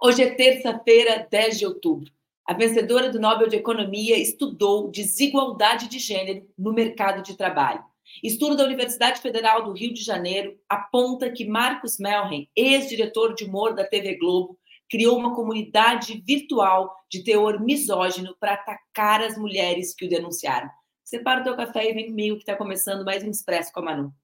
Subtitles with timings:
[0.00, 2.08] Hoje é terça-feira, 10 de outubro.
[2.46, 7.82] A vencedora do Nobel de Economia estudou desigualdade de gênero no mercado de trabalho.
[8.22, 13.74] Estudo da Universidade Federal do Rio de Janeiro aponta que Marcos Melren, ex-diretor de humor
[13.74, 14.56] da TV Globo,
[14.88, 20.70] criou uma comunidade virtual de teor misógino para atacar as mulheres que o denunciaram.
[21.02, 23.82] Separa o teu café e vem comigo que está começando mais um Expresso com a
[23.82, 24.14] Manu.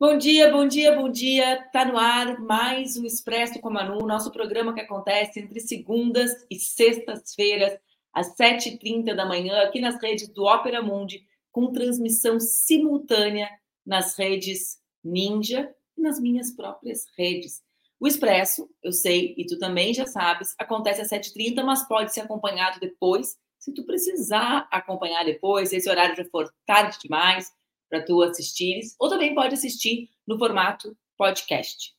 [0.00, 1.62] Bom dia, bom dia, bom dia.
[1.74, 6.32] Tá no ar mais um Expresso com a Manu, nosso programa que acontece entre segundas
[6.50, 7.78] e sextas-feiras,
[8.10, 13.46] às 7h30 da manhã, aqui nas redes do Ópera Mundi, com transmissão simultânea
[13.84, 17.60] nas redes Ninja e nas minhas próprias redes.
[18.00, 22.22] O Expresso, eu sei, e tu também já sabes, acontece às 7h30, mas pode ser
[22.22, 27.52] acompanhado depois, se tu precisar acompanhar depois, se esse horário já for tarde demais,
[27.90, 31.92] para tu assistires, ou também pode assistir no formato podcast.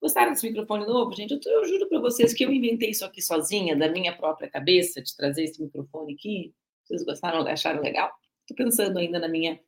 [0.00, 1.32] Gostaram desse microfone novo, gente?
[1.32, 5.02] Eu, eu juro para vocês que eu inventei isso aqui sozinha, da minha própria cabeça,
[5.02, 6.54] de trazer esse microfone aqui.
[6.84, 8.12] Vocês gostaram, acharam legal?
[8.48, 9.60] Estou pensando ainda na minha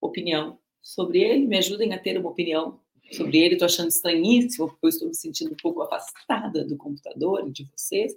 [0.00, 1.46] opinião sobre ele.
[1.46, 2.78] Me ajudem a ter uma opinião
[3.10, 3.54] sobre ele.
[3.54, 7.64] Estou achando estranhíssimo, porque eu estou me sentindo um pouco afastada do computador e de
[7.74, 8.14] vocês.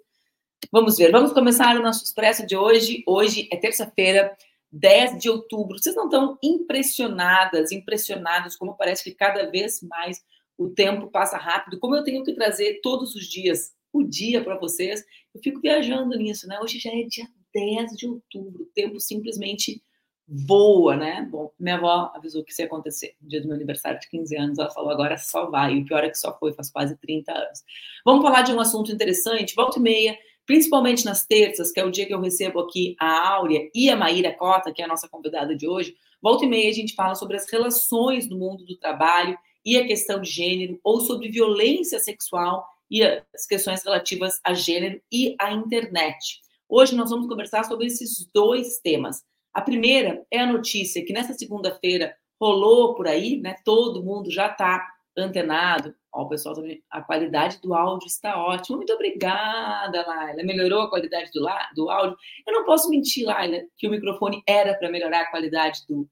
[0.71, 3.01] Vamos ver, vamos começar o nosso expresso de hoje.
[3.07, 4.37] Hoje é terça-feira,
[4.71, 5.77] 10 de outubro.
[5.77, 10.21] Vocês não estão impressionadas, impressionados, como parece que cada vez mais
[10.57, 14.57] o tempo passa rápido, como eu tenho que trazer todos os dias o dia para
[14.57, 15.03] vocês.
[15.33, 16.59] Eu fico viajando nisso, né?
[16.61, 19.83] Hoje já é dia 10 de outubro, o tempo simplesmente
[20.27, 21.27] voa, né?
[21.29, 24.37] Bom, minha avó avisou que isso ia acontecer no dia do meu aniversário de 15
[24.37, 26.95] anos, ela falou agora só vai, e o pior é que só foi, faz quase
[26.97, 27.63] 30 anos.
[28.05, 31.91] Vamos falar de um assunto interessante, volta e meia, principalmente nas terças, que é o
[31.91, 35.07] dia que eu recebo aqui a Áurea e a Maíra Cota, que é a nossa
[35.07, 38.77] convidada de hoje, volta e meia a gente fala sobre as relações no mundo do
[38.77, 44.53] trabalho e a questão de gênero, ou sobre violência sexual e as questões relativas a
[44.53, 46.41] gênero e à internet.
[46.67, 49.23] Hoje nós vamos conversar sobre esses dois temas.
[49.53, 53.55] A primeira é a notícia que nessa segunda-feira rolou por aí, né?
[53.63, 55.95] Todo mundo já está antenado.
[56.13, 58.77] Ó, o pessoal também, a qualidade do áudio está ótima.
[58.77, 60.43] Muito obrigada, Laila.
[60.43, 62.17] Melhorou a qualidade do, la, do áudio.
[62.45, 66.07] Eu não posso mentir, Laila, que o microfone era para melhorar a qualidade do,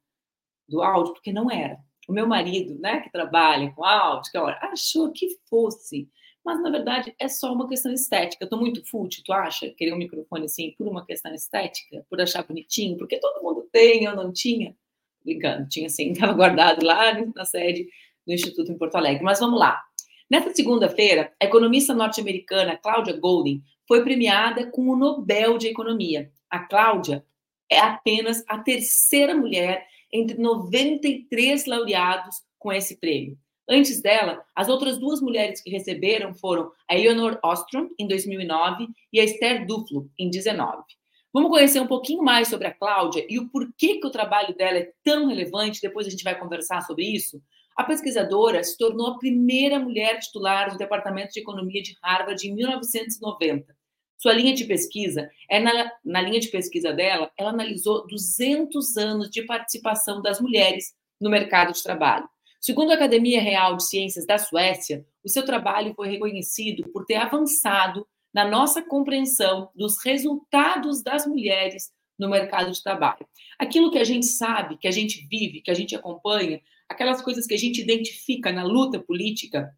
[0.68, 1.78] do áudio, porque não era.
[2.08, 6.10] O meu marido, né, que trabalha com áudio, que olha, achou que fosse.
[6.44, 8.44] Mas, na verdade, é só uma questão estética.
[8.44, 9.70] Eu estou muito fútil, tu acha?
[9.72, 12.06] Querer um microfone assim por uma questão estética?
[12.10, 12.98] Por achar bonitinho?
[12.98, 14.76] Porque todo mundo tem, eu não tinha.
[15.24, 17.88] Brincando, tinha sim, estava guardado lá na sede
[18.30, 19.24] do Instituto em Porto Alegre.
[19.24, 19.82] Mas vamos lá.
[20.30, 26.32] Nessa segunda-feira, a economista norte-americana Cláudia Golding foi premiada com o Nobel de Economia.
[26.48, 27.26] A Cláudia
[27.70, 33.38] é apenas a terceira mulher entre 93 laureados com esse prêmio.
[33.68, 39.20] Antes dela, as outras duas mulheres que receberam foram a Eleanor Ostrom, em 2009, e
[39.20, 40.84] a Esther Duflo, em 2019.
[41.32, 44.80] Vamos conhecer um pouquinho mais sobre a Cláudia e o porquê que o trabalho dela
[44.80, 47.40] é tão relevante, depois a gente vai conversar sobre isso.
[47.80, 52.54] A pesquisadora se tornou a primeira mulher titular do Departamento de Economia de Harvard em
[52.54, 53.74] 1990.
[54.18, 59.30] Sua linha de pesquisa é na, na linha de pesquisa dela, ela analisou 200 anos
[59.30, 62.28] de participação das mulheres no mercado de trabalho.
[62.60, 67.16] Segundo a Academia Real de Ciências da Suécia, o seu trabalho foi reconhecido por ter
[67.16, 73.26] avançado na nossa compreensão dos resultados das mulheres no mercado de trabalho.
[73.58, 77.46] Aquilo que a gente sabe, que a gente vive, que a gente acompanha, aquelas coisas
[77.46, 79.72] que a gente identifica na luta política,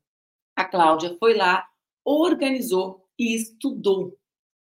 [0.56, 1.68] a Cláudia foi lá,
[2.04, 4.18] organizou e estudou,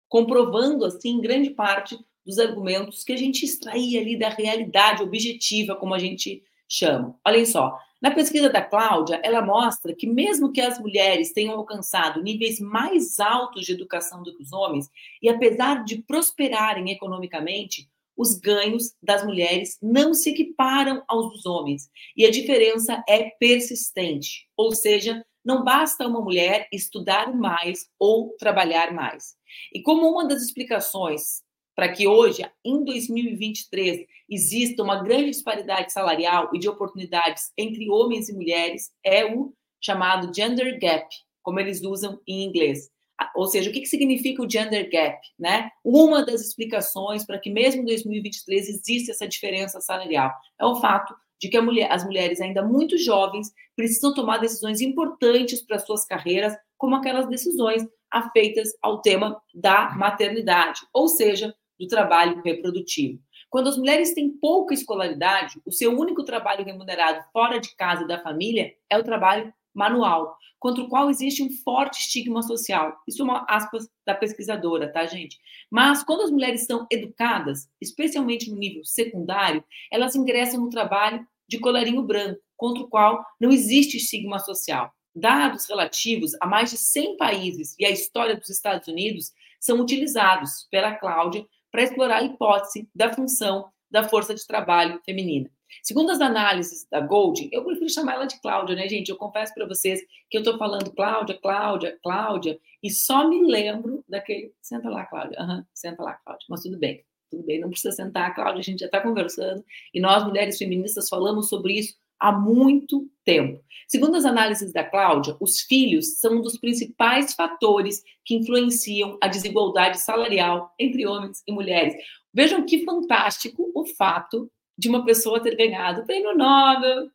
[0.10, 5.94] comprovando, assim, grande parte dos argumentos que a gente extraía ali da realidade objetiva, como
[5.94, 7.18] a gente chama.
[7.26, 12.22] Olhem só, na pesquisa da Cláudia, ela mostra que mesmo que as mulheres tenham alcançado
[12.22, 14.90] níveis mais altos de educação do que os homens,
[15.22, 17.90] e apesar de prosperarem economicamente,
[18.20, 24.46] os ganhos das mulheres não se equiparam aos dos homens e a diferença é persistente,
[24.58, 29.38] ou seja, não basta uma mulher estudar mais ou trabalhar mais.
[29.74, 31.42] E como uma das explicações
[31.74, 38.28] para que hoje, em 2023, exista uma grande disparidade salarial e de oportunidades entre homens
[38.28, 41.08] e mulheres é o chamado gender gap,
[41.42, 42.92] como eles usam em inglês.
[43.36, 45.20] Ou seja, o que, que significa o gender gap?
[45.38, 45.70] Né?
[45.84, 51.16] Uma das explicações para que mesmo em 2023 existe essa diferença salarial é o fato
[51.40, 56.54] de que mulher, as mulheres ainda muito jovens precisam tomar decisões importantes para suas carreiras,
[56.78, 63.20] como aquelas decisões afeitas ao tema da maternidade, ou seja, do trabalho reprodutivo.
[63.50, 68.08] Quando as mulheres têm pouca escolaridade, o seu único trabalho remunerado fora de casa e
[68.08, 72.94] da família é o trabalho manual, contra o qual existe um forte estigma social.
[73.08, 75.38] Isso é uma aspas da pesquisadora, tá, gente?
[75.72, 81.60] Mas quando as mulheres são educadas, especialmente no nível secundário, elas ingressam no trabalho de
[81.60, 84.92] colarinho branco, contra o qual não existe estigma social.
[85.16, 89.32] Dados relativos a mais de 100 países e a história dos Estados Unidos
[89.62, 95.50] são utilizados pela Cláudia para explorar a hipótese da função da força de trabalho feminina.
[95.84, 99.10] Segundo as análises da Gold, eu prefiro chamar ela de Cláudia, né, gente?
[99.10, 104.04] Eu confesso para vocês que eu estou falando Cláudia, Cláudia, Cláudia, e só me lembro
[104.08, 104.54] daquele.
[104.62, 105.40] Senta lá, Cláudia.
[105.42, 106.46] Uhum, senta lá, Cláudia.
[106.50, 109.64] Mas tudo bem, tudo bem, não precisa sentar, Cláudia, a gente já está conversando,
[109.94, 113.64] e nós, mulheres feministas, falamos sobre isso há muito tempo.
[113.88, 119.28] Segundo as análises da Cláudia, os filhos são um dos principais fatores que influenciam a
[119.28, 121.96] desigualdade salarial entre homens e mulheres.
[122.34, 127.12] Vejam que fantástico o fato de uma pessoa ter ganhado o prêmio Nobel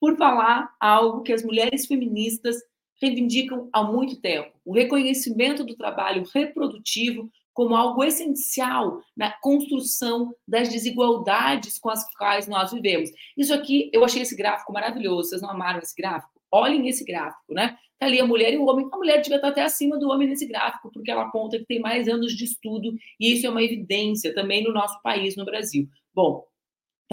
[0.00, 2.56] por falar algo que as mulheres feministas
[3.00, 10.70] reivindicam há muito tempo: o reconhecimento do trabalho reprodutivo como algo essencial na construção das
[10.70, 13.10] desigualdades com as quais nós vivemos.
[13.36, 15.28] Isso aqui, eu achei esse gráfico maravilhoso.
[15.28, 16.32] Vocês não amaram esse gráfico?
[16.50, 17.76] Olhem esse gráfico, né?
[17.98, 18.88] Tá ali a mulher e o homem.
[18.90, 21.78] A mulher devia estar até acima do homem nesse gráfico, porque ela aponta que tem
[21.78, 25.86] mais anos de estudo, e isso é uma evidência também no nosso país, no Brasil.
[26.14, 26.44] Bom,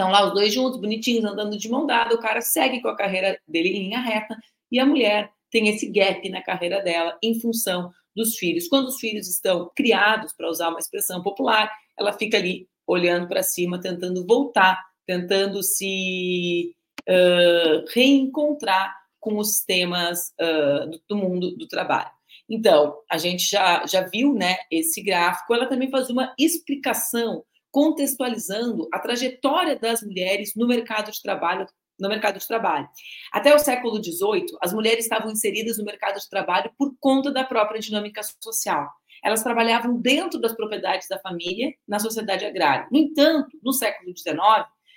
[0.00, 2.96] Estão lá os dois juntos, bonitinhos, andando de mão dada, o cara segue com a
[2.96, 4.34] carreira dele em linha reta
[4.72, 8.66] e a mulher tem esse gap na carreira dela em função dos filhos.
[8.66, 13.42] Quando os filhos estão criados, para usar uma expressão popular, ela fica ali olhando para
[13.42, 16.74] cima, tentando voltar, tentando se
[17.06, 22.10] uh, reencontrar com os temas uh, do, do mundo do trabalho.
[22.48, 28.88] Então, a gente já, já viu né, esse gráfico, ela também faz uma explicação contextualizando
[28.92, 31.66] a trajetória das mulheres no mercado de trabalho
[32.00, 32.88] no mercado de trabalho.
[33.30, 37.44] Até o século XVIII, as mulheres estavam inseridas no mercado de trabalho por conta da
[37.44, 38.88] própria dinâmica social.
[39.22, 42.88] Elas trabalhavam dentro das propriedades da família na sociedade agrária.
[42.90, 44.38] No entanto, no século XIX,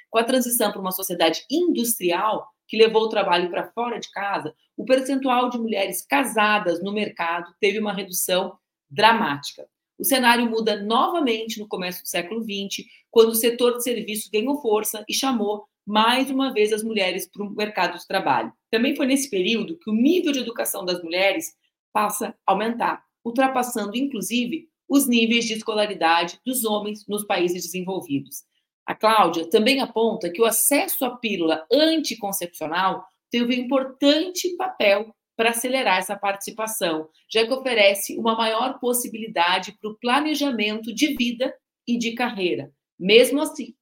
[0.09, 4.55] com a transição para uma sociedade industrial, que levou o trabalho para fora de casa,
[4.77, 8.57] o percentual de mulheres casadas no mercado teve uma redução
[8.89, 9.67] dramática.
[9.97, 14.61] O cenário muda novamente no começo do século XX, quando o setor de serviços ganhou
[14.61, 18.51] força e chamou mais uma vez as mulheres para o mercado de trabalho.
[18.71, 21.53] Também foi nesse período que o nível de educação das mulheres
[21.91, 28.43] passa a aumentar, ultrapassando inclusive os níveis de escolaridade dos homens nos países desenvolvidos.
[28.85, 35.49] A Cláudia também aponta que o acesso à pílula anticoncepcional teve um importante papel para
[35.49, 41.53] acelerar essa participação, já que oferece uma maior possibilidade para o planejamento de vida
[41.87, 42.71] e de carreira.
[42.99, 43.75] Mesmo assim,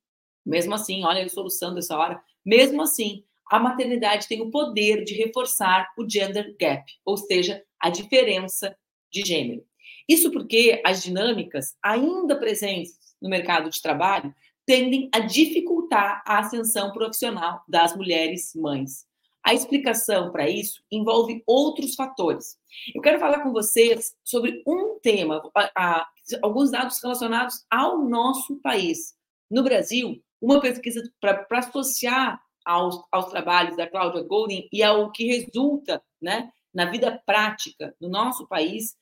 [0.46, 5.14] mesmo assim, olha a solução dessa hora, mesmo assim, a maternidade tem o poder de
[5.14, 8.76] reforçar o gender gap, ou seja, a diferença
[9.12, 9.64] de gênero.
[10.08, 14.34] Isso porque as dinâmicas ainda presentes no mercado de trabalho
[14.66, 19.06] tendem a dificultar a ascensão profissional das mulheres mães.
[19.44, 22.58] A explicação para isso envolve outros fatores.
[22.94, 26.08] Eu quero falar com vocês sobre um tema, a, a,
[26.42, 29.16] alguns dados relacionados ao nosso país.
[29.50, 35.26] No Brasil, uma pesquisa para associar aos, aos, trabalhos da Cláudia Golding e ao que
[35.26, 38.96] resulta né, na vida prática no nosso país,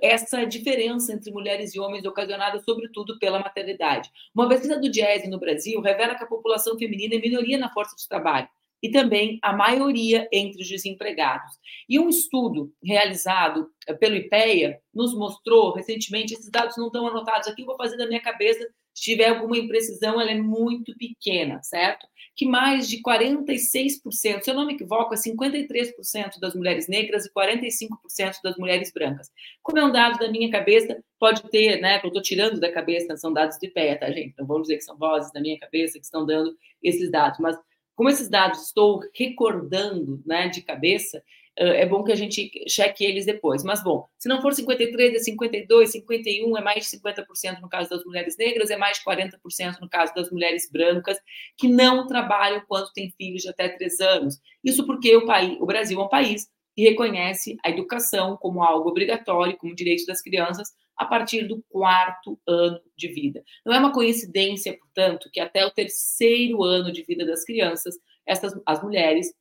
[0.00, 4.08] essa diferença entre mulheres e homens ocasionada sobretudo pela maternidade.
[4.32, 7.96] Uma pesquisa do Diese no Brasil revela que a população feminina é minoria na força
[7.96, 8.48] de trabalho
[8.84, 11.50] e também a maioria entre os desempregados.
[11.88, 17.48] E um estudo realizado eh, pelo IPEA nos mostrou recentemente, esses dados não estão anotados
[17.48, 18.62] aqui, vou fazer da minha cabeça,
[18.92, 22.06] se tiver alguma imprecisão, ela é muito pequena, certo?
[22.36, 27.32] Que mais de 46%, se eu não me equivoco, é 53% das mulheres negras e
[27.32, 29.30] 45% das mulheres brancas.
[29.62, 32.70] Como é um dado da minha cabeça, pode ter, né, que eu estou tirando da
[32.70, 34.34] cabeça, são dados de IPEA, tá, gente?
[34.38, 37.56] Não vamos dizer que são vozes da minha cabeça que estão dando esses dados, mas
[37.94, 41.22] como esses dados estou recordando né, de cabeça,
[41.56, 43.62] é bom que a gente cheque eles depois.
[43.62, 47.88] Mas, bom, se não for 53, é 52, 51, é mais de 50% no caso
[47.88, 51.16] das mulheres negras, é mais de 40% no caso das mulheres brancas,
[51.56, 54.40] que não trabalham quando têm filhos de até 3 anos.
[54.64, 58.88] Isso porque o, país, o Brasil é um país que reconhece a educação como algo
[58.88, 63.42] obrigatório, como direito das crianças, a partir do quarto ano de vida.
[63.64, 68.52] Não é uma coincidência, portanto, que até o terceiro ano de vida das crianças, essas,
[68.66, 69.32] as mulheres,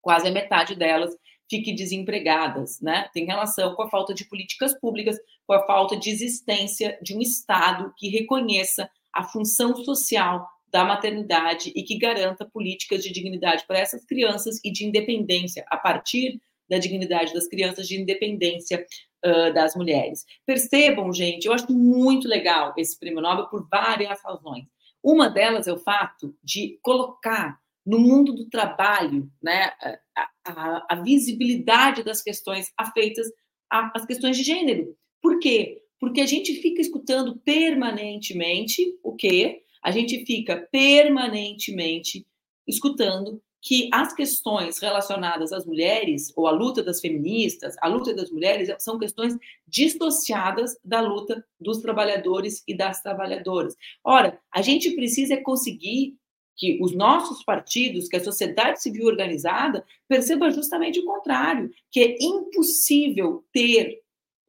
[0.00, 1.14] quase a metade delas,
[1.50, 3.08] fiquem desempregadas, né?
[3.12, 7.20] Tem relação com a falta de políticas públicas, com a falta de existência de um
[7.20, 13.78] Estado que reconheça a função social da maternidade e que garanta políticas de dignidade para
[13.78, 18.84] essas crianças e de independência a partir da dignidade das crianças, de independência
[19.24, 20.24] uh, das mulheres.
[20.46, 24.66] Percebam, gente, eu acho muito legal esse prêmio Nobel por várias razões.
[25.02, 29.72] Uma delas é o fato de colocar no mundo do trabalho né,
[30.14, 33.26] a, a, a visibilidade das questões afeitas
[33.70, 34.94] às questões de gênero.
[35.22, 35.82] Por quê?
[35.98, 39.62] Porque a gente fica escutando permanentemente o quê?
[39.82, 42.26] A gente fica permanentemente
[42.66, 48.30] escutando que as questões relacionadas às mulheres, ou a luta das feministas, a luta das
[48.30, 49.36] mulheres, são questões
[49.66, 53.74] dissociadas da luta dos trabalhadores e das trabalhadoras.
[54.04, 56.16] Ora, a gente precisa conseguir
[56.56, 62.16] que os nossos partidos, que a sociedade civil organizada, perceba justamente o contrário, que é
[62.20, 64.00] impossível ter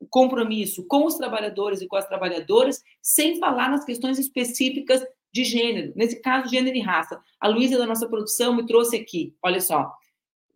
[0.10, 5.93] compromisso com os trabalhadores e com as trabalhadoras sem falar nas questões específicas de gênero,
[5.95, 7.21] nesse caso, gênero e raça.
[7.39, 9.91] A Luísa da nossa produção me trouxe aqui, olha só.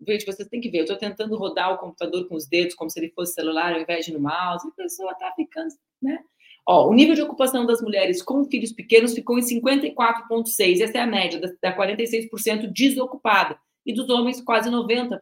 [0.06, 2.89] Gente, vocês têm que ver, eu estou tentando rodar o computador com os dedos, como
[2.89, 5.70] se ele fosse celular, ao invés de no mouse, a pessoa está ficando,
[6.01, 6.20] né?
[6.68, 11.01] Ó, o nível de ocupação das mulheres com filhos pequenos ficou em 54,6%, essa é
[11.01, 15.20] a média, da, da 46% desocupada, e dos homens quase 90%,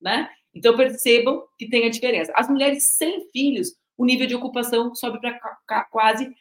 [0.00, 0.30] né?
[0.54, 2.32] Então percebam que tem a diferença.
[2.34, 6.32] As mulheres sem filhos, o nível de ocupação sobe para quase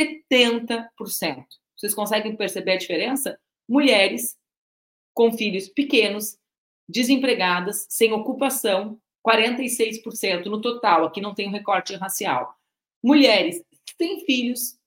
[0.00, 0.88] 70%.
[1.82, 3.36] Vocês conseguem perceber a diferença?
[3.68, 4.38] Mulheres
[5.12, 6.38] com filhos pequenos,
[6.88, 11.04] desempregadas, sem ocupação, 46% no total.
[11.04, 12.54] Aqui não tem um recorte racial.
[13.02, 13.64] Mulheres
[14.00, 14.78] sem filhos,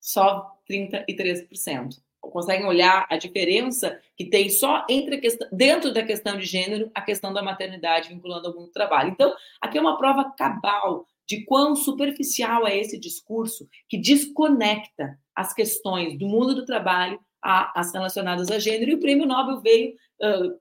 [0.00, 2.00] só 33%.
[2.22, 7.02] Conseguem olhar a diferença que tem só entre questão, dentro da questão de gênero, a
[7.02, 9.10] questão da maternidade vinculando ao mundo do trabalho.
[9.10, 15.54] Então, aqui é uma prova cabal de quão superficial é esse discurso que desconecta as
[15.54, 18.90] questões do mundo do trabalho às relacionadas a gênero.
[18.90, 19.94] E o prêmio Nobel veio,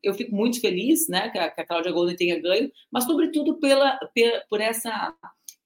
[0.03, 3.59] eu fico muito feliz né, que a, que a Cláudia Golden tenha ganho, mas, sobretudo,
[3.59, 3.99] pela,
[4.47, 5.11] por essa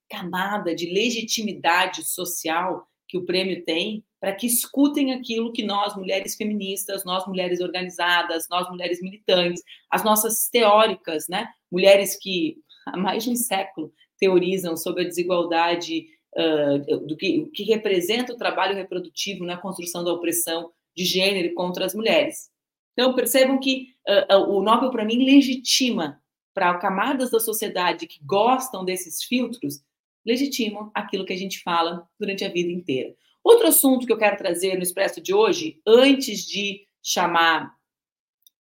[0.08, 6.34] camada de legitimidade social que o prêmio tem para que escutem aquilo que nós, mulheres
[6.34, 12.56] feministas, nós, mulheres organizadas, nós, mulheres militantes, as nossas teóricas, né, mulheres que
[12.86, 16.06] há mais de um século teorizam sobre a desigualdade
[16.36, 21.84] uh, do que, que representa o trabalho reprodutivo na construção da opressão de gênero contra
[21.84, 22.50] as mulheres.
[22.92, 23.88] Então, percebam que
[24.30, 26.20] uh, o Nobel, para mim, legitima
[26.54, 29.80] para camadas da sociedade que gostam desses filtros,
[30.24, 33.14] legitimam aquilo que a gente fala durante a vida inteira.
[33.42, 37.74] Outro assunto que eu quero trazer no Expresso de hoje, antes de chamar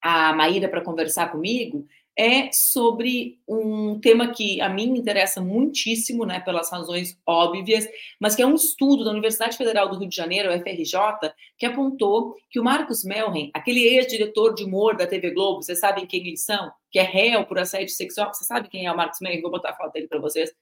[0.01, 6.39] a Maíra para conversar comigo, é sobre um tema que a mim interessa muitíssimo, né,
[6.39, 7.87] pelas razões óbvias,
[8.19, 12.35] mas que é um estudo da Universidade Federal do Rio de Janeiro, FRJ, que apontou
[12.49, 16.45] que o Marcos Melren, aquele ex-diretor de humor da TV Globo, vocês sabem quem eles
[16.45, 16.71] são?
[16.91, 19.41] Que é réu por assédio sexual, você sabe quem é o Marcos Melren?
[19.41, 20.53] Vou botar a foto dele para vocês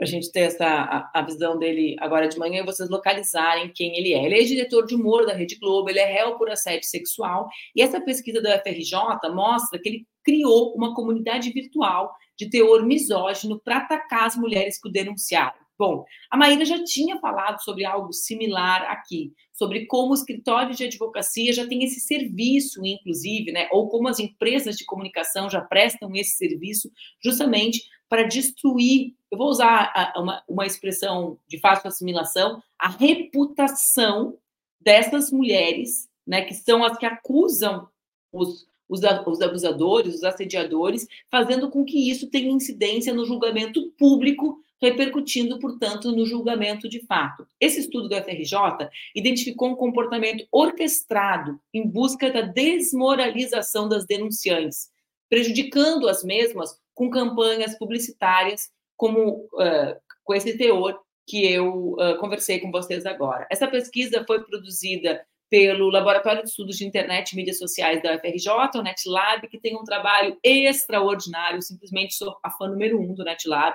[0.00, 3.70] para a gente ter essa, a, a, visão dele agora de manhã e vocês localizarem
[3.70, 4.24] quem ele é.
[4.24, 7.82] Ele é diretor de humor da Rede Globo, ele é réu por assédio sexual, e
[7.82, 8.96] essa pesquisa da UFRJ
[9.30, 14.88] mostra que ele criou uma comunidade virtual de teor misógino para atacar as mulheres que
[14.88, 15.60] o denunciaram.
[15.80, 20.84] Bom, a Maíra já tinha falado sobre algo similar aqui, sobre como os escritórios de
[20.84, 26.14] advocacia já têm esse serviço, inclusive, né, ou como as empresas de comunicação já prestam
[26.14, 26.92] esse serviço,
[27.24, 34.36] justamente para destruir, eu vou usar uma, uma expressão de fácil assimilação, a reputação
[34.78, 37.88] dessas mulheres, né, que são as que acusam
[38.30, 44.62] os, os, os abusadores, os assediadores, fazendo com que isso tenha incidência no julgamento público
[44.80, 47.46] repercutindo, portanto, no julgamento de fato.
[47.60, 54.88] Esse estudo do FRJ identificou um comportamento orquestrado em busca da desmoralização das denunciantes,
[55.28, 62.58] prejudicando as mesmas com campanhas publicitárias como uh, com esse teor que eu uh, conversei
[62.58, 63.46] com vocês agora.
[63.50, 68.48] Essa pesquisa foi produzida pelo Laboratório de Estudos de Internet e Mídias Sociais da UFRJ,
[68.76, 73.74] o NetLab, que tem um trabalho extraordinário, simplesmente sou a fã número um do NetLab,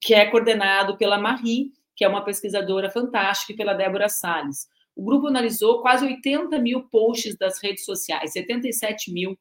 [0.00, 4.66] que é coordenado pela Marie, que é uma pesquisadora fantástica, e pela Débora Salles.
[4.96, 9.36] O grupo analisou quase 80 mil posts das redes sociais, 77 mil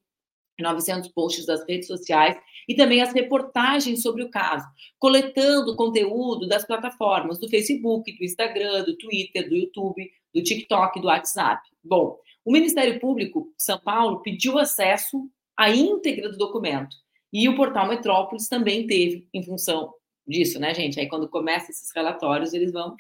[0.60, 4.66] 900 posts das redes sociais e também as reportagens sobre o caso,
[5.00, 11.08] coletando conteúdo das plataformas do Facebook, do Instagram, do Twitter, do YouTube, do TikTok, do
[11.08, 11.62] WhatsApp.
[11.84, 16.96] Bom, o Ministério Público de São Paulo pediu acesso à íntegra do documento
[17.32, 19.94] E o portal Metrópolis também teve, em função
[20.28, 21.00] disso, né, gente?
[21.00, 22.96] Aí quando começam esses relatórios, eles vão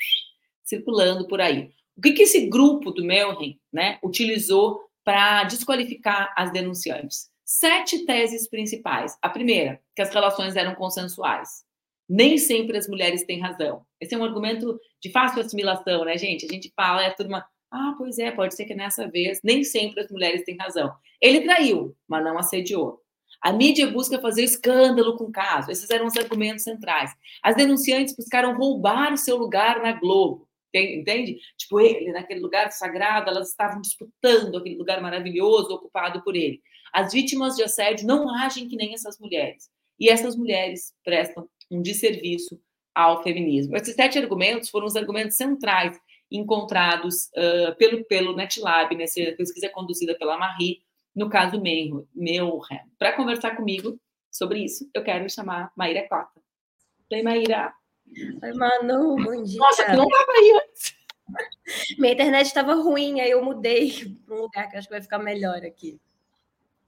[0.63, 1.71] circulando por aí.
[1.95, 7.29] O que, que esse grupo do Melhem né, utilizou para desqualificar as denunciantes?
[7.45, 9.17] Sete teses principais.
[9.21, 11.63] A primeira, que as relações eram consensuais.
[12.09, 13.85] Nem sempre as mulheres têm razão.
[13.99, 16.45] Esse é um argumento de fácil assimilação, né, gente?
[16.45, 19.63] A gente fala, é a turma, ah, pois é, pode ser que nessa vez nem
[19.63, 20.93] sempre as mulheres têm razão.
[21.21, 23.02] Ele traiu, mas não assediou.
[23.43, 25.69] A mídia busca fazer escândalo com o caso.
[25.69, 27.11] Esses eram os argumentos centrais.
[27.43, 30.47] As denunciantes buscaram roubar o seu lugar na Globo.
[30.73, 31.37] Entende?
[31.57, 36.61] Tipo, ele, naquele lugar sagrado, elas estavam disputando aquele lugar maravilhoso ocupado por ele.
[36.93, 39.69] As vítimas de assédio não agem que nem essas mulheres.
[39.99, 42.57] E essas mulheres prestam um desserviço
[42.95, 43.75] ao feminismo.
[43.75, 45.99] Esses sete argumentos foram os argumentos centrais
[46.31, 50.79] encontrados uh, pelo, pelo NetLab, nessa pesquisa conduzida pela Marie,
[51.15, 52.05] no caso Mayhem.
[52.97, 53.99] Para conversar comigo
[54.31, 56.41] sobre isso, eu quero chamar Maíra Cota.
[57.11, 57.73] Oi, Maíra.
[58.41, 59.59] Oi, Manu, bom dia.
[59.59, 60.95] Nossa, tu não estava aí antes.
[61.99, 63.91] Minha internet estava ruim, aí eu mudei
[64.25, 65.99] para um lugar que acho que vai ficar melhor aqui.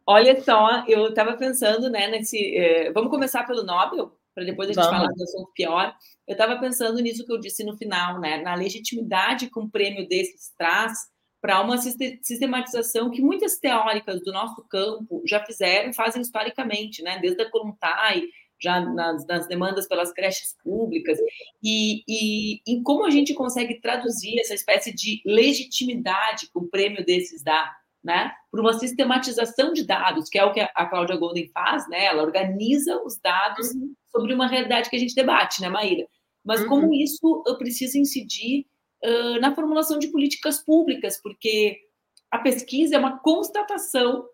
[0.06, 2.56] Olha só, eu estava pensando, né, nesse.
[2.56, 5.00] Eh, vamos começar pelo Nobel, para depois a gente vamos.
[5.00, 5.96] falar do assunto pior.
[6.28, 10.08] Eu estava pensando nisso que eu disse no final, né, na legitimidade que um prêmio
[10.08, 11.10] desses traz
[11.46, 17.44] para uma sistematização que muitas teóricas do nosso campo já fizeram fazem historicamente, né, desde
[17.44, 18.24] a Kolontai
[18.60, 21.20] já nas, nas, demandas pelas creches públicas,
[21.62, 27.06] e, e, e, como a gente consegue traduzir essa espécie de legitimidade que um prêmio
[27.06, 27.72] desses dá,
[28.04, 32.06] né, por uma sistematização de dados, que é o que a Cláudia Golden faz, né,
[32.06, 33.94] ela organiza os dados uhum.
[34.10, 36.08] sobre uma realidade que a gente debate, né, Maíra?
[36.44, 36.70] Mas uhum.
[36.70, 38.66] como isso precisa incidir
[39.06, 41.80] uh, na formulação de políticas públicas, porque
[42.32, 44.28] a pesquisa é uma constatação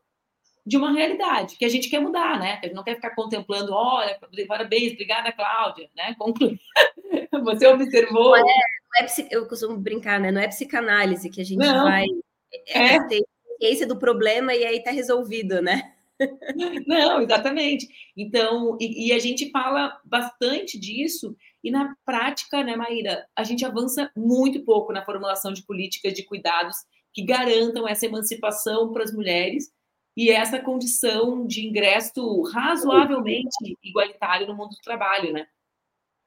[0.65, 2.59] de uma realidade que a gente quer mudar, né?
[2.61, 6.15] A gente não quer ficar contemplando, olha, parabéns, obrigada, Cláudia, né?
[6.17, 6.59] Conclui.
[7.43, 8.31] Você observou.
[8.31, 10.31] Não é, não é, eu costumo brincar, né?
[10.31, 11.83] Não é psicanálise que a gente não.
[11.83, 12.05] vai
[12.67, 13.07] é, é.
[13.07, 13.23] ter
[13.59, 15.93] ciência do problema e aí está resolvido, né?
[16.85, 17.87] Não, exatamente.
[18.15, 23.65] Então, e, e, a gente fala bastante disso, e na prática, né, Maíra, a gente
[23.65, 26.77] avança muito pouco na formulação de políticas de cuidados
[27.13, 29.71] que garantam essa emancipação para as mulheres
[30.15, 35.47] e essa condição de ingresso razoavelmente igualitário no mundo do trabalho, né?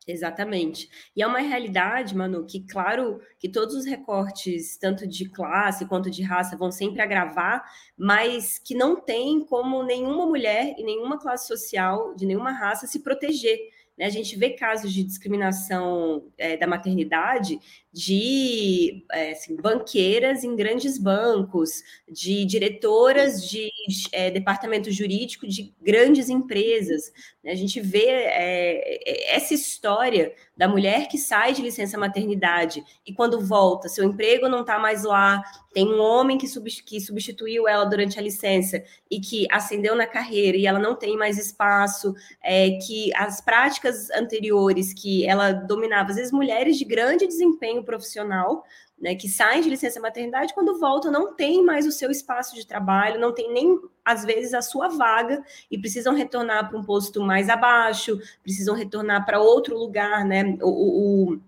[0.07, 0.91] Exatamente.
[1.17, 6.11] E é uma realidade, Manu, que claro que todos os recortes, tanto de classe quanto
[6.11, 7.65] de raça, vão sempre agravar,
[7.97, 13.03] mas que não tem como nenhuma mulher e nenhuma classe social de nenhuma raça se
[13.03, 13.59] proteger.
[13.97, 14.07] Né?
[14.07, 17.59] A gente vê casos de discriminação é, da maternidade
[17.93, 23.71] de é, assim, banqueiras em grandes bancos, de diretoras de
[24.11, 27.13] é, departamento jurídico de grandes empresas.
[27.43, 27.53] Né?
[27.53, 33.41] A gente vê é, essa história da mulher que sai de licença maternidade e quando
[33.41, 35.43] volta, seu emprego não está mais lá,
[35.75, 40.67] tem um homem que, substituiu ela durante a licença e que ascendeu na carreira e
[40.67, 46.31] ela não tem mais espaço, é, que as práticas anteriores que ela dominava, às vezes
[46.31, 48.65] mulheres de grande desempenho profissional,
[48.97, 52.65] né, que saem de licença maternidade, quando voltam, não tem mais o seu espaço de
[52.65, 57.21] trabalho, não tem nem, às vezes, a sua vaga, e precisam retornar para um posto
[57.21, 60.57] mais abaixo, precisam retornar para outro lugar, né?
[60.63, 61.41] O, o,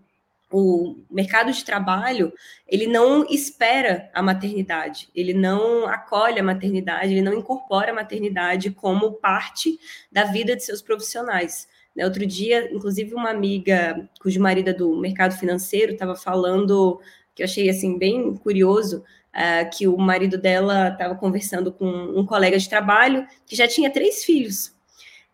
[0.51, 2.33] o mercado de trabalho,
[2.67, 8.71] ele não espera a maternidade, ele não acolhe a maternidade, ele não incorpora a maternidade
[8.71, 9.79] como parte
[10.11, 11.69] da vida de seus profissionais.
[11.95, 17.01] Né, outro dia, inclusive, uma amiga cujo marido é do mercado financeiro estava falando,
[17.35, 19.03] que eu achei assim bem curioso,
[19.35, 23.91] uh, que o marido dela estava conversando com um colega de trabalho que já tinha
[23.91, 24.76] três filhos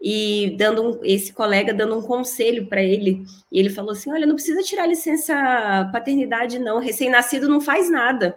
[0.02, 4.26] e dando um, esse colega dando um conselho para ele e ele falou assim, olha,
[4.26, 8.36] não precisa tirar licença paternidade não, recém-nascido não faz nada.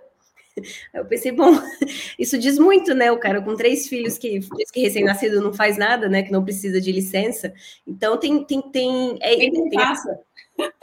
[0.93, 1.51] Eu pensei, bom,
[2.19, 3.11] isso diz muito, né?
[3.11, 4.39] O cara com três filhos que,
[4.71, 6.21] que recém-nascido não faz nada, né?
[6.21, 7.51] Que não precisa de licença.
[7.85, 9.17] Então tem tem tem.
[9.19, 10.19] É, tem, tem passa.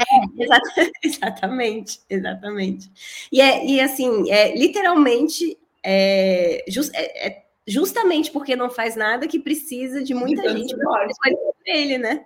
[0.00, 2.88] É, exatamente, exatamente.
[3.32, 9.28] E é e assim, é literalmente é, just, é, é, justamente porque não faz nada
[9.28, 12.24] que precisa de muita de gente para ele, né?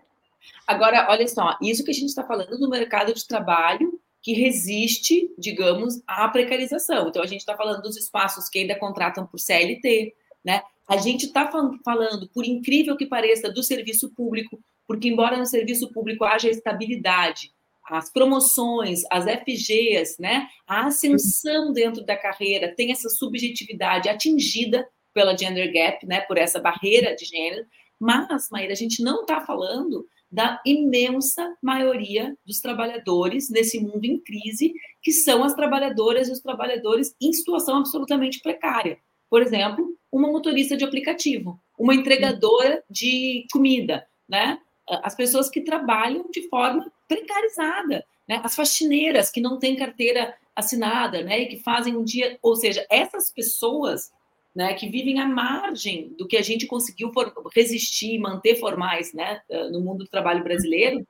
[0.66, 5.34] Agora, olha só, isso que a gente está falando no mercado de trabalho que resiste,
[5.36, 7.08] digamos, à precarização.
[7.08, 10.62] Então, a gente está falando dos espaços que ainda contratam por CLT, né?
[10.88, 11.50] A gente está
[11.84, 17.52] falando, por incrível que pareça, do serviço público, porque, embora no serviço público haja estabilidade,
[17.84, 20.46] as promoções, as FGs, né?
[20.68, 26.20] A ascensão dentro da carreira tem essa subjetividade atingida pela gender gap, né?
[26.22, 27.64] Por essa barreira de gênero.
[27.98, 34.18] Mas, Maíra, a gente não está falando da imensa maioria dos trabalhadores nesse mundo em
[34.18, 34.72] crise,
[35.02, 38.98] que são as trabalhadoras e os trabalhadores em situação absolutamente precária.
[39.28, 44.58] Por exemplo, uma motorista de aplicativo, uma entregadora de comida, né?
[45.02, 48.40] As pessoas que trabalham de forma precarizada, né?
[48.42, 51.40] As faxineiras que não têm carteira assinada, né?
[51.40, 54.10] E que fazem um dia, ou seja, essas pessoas
[54.54, 57.10] né, que vivem à margem do que a gente conseguiu
[57.54, 61.06] resistir, manter formais né, eh, no mundo do trabalho brasileiro,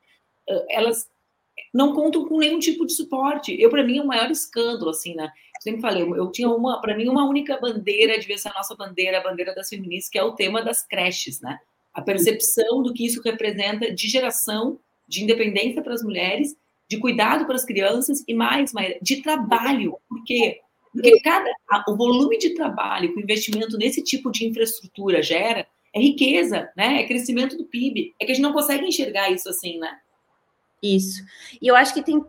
[0.48, 1.08] eh, elas
[1.74, 3.60] não contam com nenhum tipo de suporte.
[3.60, 5.24] Eu, para mim, é o maior escândalo, assim, né?
[5.24, 8.74] Eu sempre falei, eu tinha uma, para mim, uma única bandeira, devia ser a nossa
[8.76, 11.58] bandeira, a bandeira das feministas, que é o tema das creches, né?
[11.92, 16.56] A percepção do que isso representa de geração, de independência para as mulheres,
[16.88, 20.60] de cuidado para as crianças e mais, mais de trabalho, porque
[20.92, 21.50] porque cada,
[21.88, 27.02] o volume de trabalho que o investimento nesse tipo de infraestrutura gera é riqueza, né?
[27.02, 28.14] É crescimento do PIB.
[28.20, 29.98] É que a gente não consegue enxergar isso assim, né?
[30.82, 31.22] Isso.
[31.60, 32.24] E eu acho que tem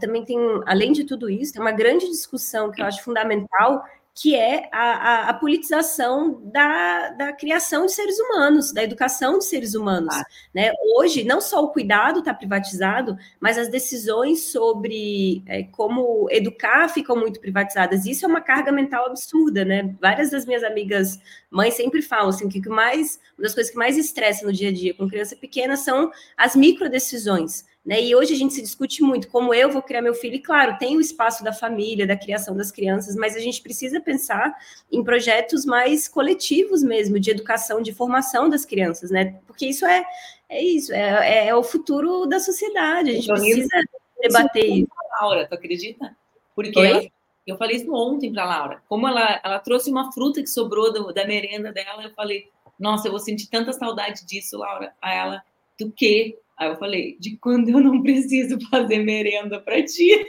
[0.00, 3.84] também tem, além de tudo isso, tem uma grande discussão que eu acho fundamental,
[4.18, 9.44] que é a, a, a, politização da, da criação de seres humanos, da educação de
[9.44, 10.14] seres humanos.
[10.16, 10.24] Ah.
[10.54, 10.72] Né?
[10.96, 17.14] Hoje, não só o cuidado está privatizado, mas as decisões sobre é, como educar ficam
[17.14, 18.06] muito privatizadas.
[18.06, 19.94] Isso é uma carga mental absurda, né?
[20.00, 23.98] Várias das minhas amigas mães sempre falam assim, que mais, uma das coisas que mais
[23.98, 27.66] estressa no dia a dia com criança pequena são as microdecisões.
[27.86, 28.02] Né?
[28.02, 30.76] E hoje a gente se discute muito como eu vou criar meu filho, e claro,
[30.76, 34.52] tem o espaço da família, da criação das crianças, mas a gente precisa pensar
[34.90, 39.38] em projetos mais coletivos mesmo, de educação, de formação das crianças, né?
[39.46, 40.04] Porque isso é,
[40.48, 43.84] é isso, é, é o futuro da sociedade, a gente então, precisa
[44.20, 44.88] debater isso.
[45.20, 46.16] Laura, tu acredita?
[46.56, 47.12] Porque Oi?
[47.46, 51.12] eu falei isso ontem para Laura, como ela, ela trouxe uma fruta que sobrou do,
[51.12, 54.92] da merenda dela, eu falei, nossa, eu vou sentir tanta saudade disso, Laura.
[55.00, 55.42] A ela,
[55.78, 56.36] do quê?
[56.58, 60.26] Aí eu falei, de quando eu não preciso fazer merenda para ti.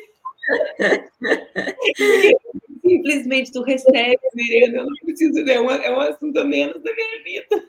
[2.82, 6.94] Simplesmente tu recebe merenda, eu não preciso, é um, é um assunto a menos da
[6.94, 7.68] minha vida.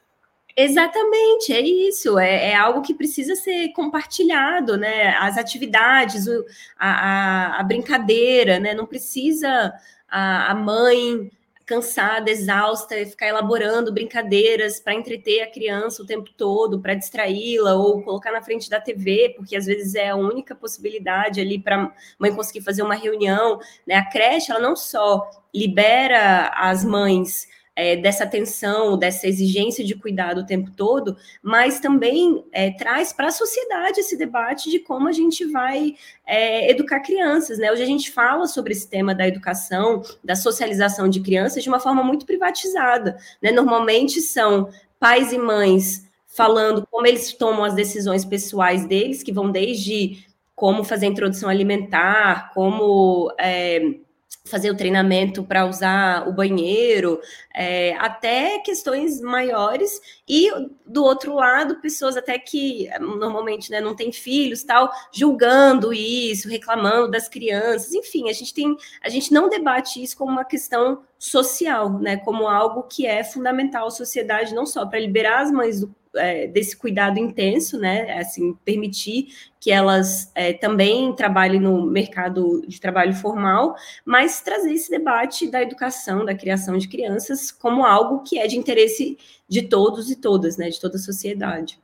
[0.61, 2.19] Exatamente, é isso.
[2.19, 5.17] É, é, algo que precisa ser compartilhado, né?
[5.17, 6.45] As atividades, o,
[6.77, 8.75] a, a, a, brincadeira, né?
[8.75, 9.73] Não precisa
[10.09, 11.31] a, a mãe
[11.69, 17.75] cansada, exausta, e ficar elaborando brincadeiras para entreter a criança o tempo todo, para distraí-la
[17.75, 21.93] ou colocar na frente da TV, porque às vezes é a única possibilidade ali para
[22.19, 23.61] mãe conseguir fazer uma reunião.
[23.87, 23.97] Né?
[23.97, 27.47] A creche, ela não só libera as mães
[27.79, 33.29] é, dessa atenção, dessa exigência de cuidado o tempo todo, mas também é, traz para
[33.29, 35.95] a sociedade esse debate de como a gente vai
[36.27, 37.57] é, educar crianças.
[37.57, 37.71] Né?
[37.71, 41.79] Hoje a gente fala sobre esse tema da educação, da socialização de crianças de uma
[41.79, 43.17] forma muito privatizada.
[43.41, 43.53] Né?
[43.53, 49.53] Normalmente são pais e mães falando como eles tomam as decisões pessoais deles, que vão
[49.53, 54.01] desde como fazer a introdução alimentar, como é,
[54.49, 57.21] fazer o treinamento para usar o banheiro,
[57.55, 60.51] é, até questões maiores, e
[60.87, 67.11] do outro lado, pessoas até que normalmente né, não têm filhos, tal, julgando isso, reclamando
[67.11, 71.99] das crianças, enfim, a gente tem, a gente não debate isso como uma questão social,
[71.99, 75.95] né, como algo que é fundamental à sociedade, não só para liberar as mães do,
[76.19, 78.19] é, desse cuidado intenso, né?
[78.19, 79.29] Assim, permitir
[79.61, 85.63] que elas é, também trabalhem no mercado de trabalho formal, mas trazer esse debate da
[85.63, 90.57] educação, da criação de crianças como algo que é de interesse de todos e todas,
[90.57, 90.69] né?
[90.69, 91.79] De toda a sociedade.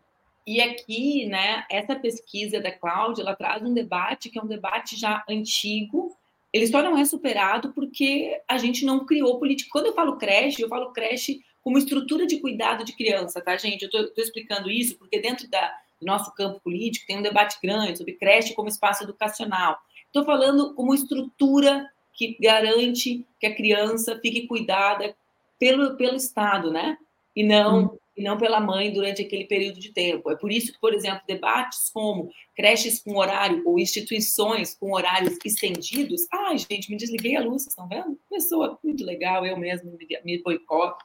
[0.47, 4.95] E aqui, né, essa pesquisa da Cláudia, ela traz um debate que é um debate
[4.95, 6.15] já antigo,
[6.55, 9.71] ele só não é superado porque a gente não criou política.
[9.73, 13.83] Quando eu falo creche, eu falo creche como estrutura de cuidado de criança, tá, gente?
[13.83, 17.97] Eu estou explicando isso porque dentro da, do nosso campo político tem um debate grande
[17.97, 19.79] sobre creche como espaço educacional.
[20.07, 25.17] Estou falando como estrutura que garante que a criança fique cuidada
[25.59, 26.99] pelo, pelo Estado, né?
[27.35, 27.99] E não, hum.
[28.15, 30.31] e não pela mãe durante aquele período de tempo.
[30.31, 35.37] É por isso que, por exemplo, debates como creches com horário ou instituições com horários
[35.45, 36.27] estendidos.
[36.31, 38.21] Ai, gente, me desliguei a luz, vocês estão vendo?
[38.31, 41.05] Pessoa muito legal, eu mesmo me, me boicoto.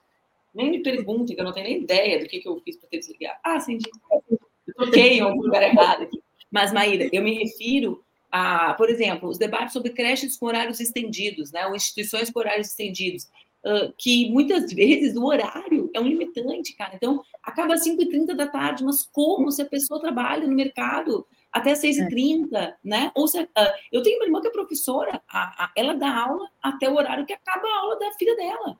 [0.53, 2.89] Nem me pergunte, que eu não tenho nem ideia do que, que eu fiz para
[2.89, 3.39] ter desligado.
[3.43, 3.77] Ah, sim,
[4.11, 6.21] eu toquei em algum lugar errado aqui.
[6.51, 11.51] Mas, Maíra, eu me refiro a, por exemplo, os debates sobre creches com horários estendidos,
[11.51, 13.25] né, ou instituições com horários estendidos,
[13.63, 16.95] uh, que muitas vezes o horário é um limitante, cara.
[16.95, 21.73] Então, acaba às 5h30 da tarde, mas como se a pessoa trabalha no mercado até
[21.73, 22.75] 6h30, é.
[22.83, 23.11] né?
[23.15, 23.47] Ou se, uh,
[23.91, 27.25] eu tenho uma irmã que é professora, a, a, ela dá aula até o horário
[27.25, 28.77] que acaba a aula da filha dela.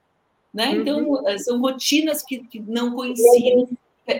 [0.54, 0.72] Né?
[0.72, 1.20] Então, uhum.
[1.20, 3.68] Então, são rotinas que, que não coincidem.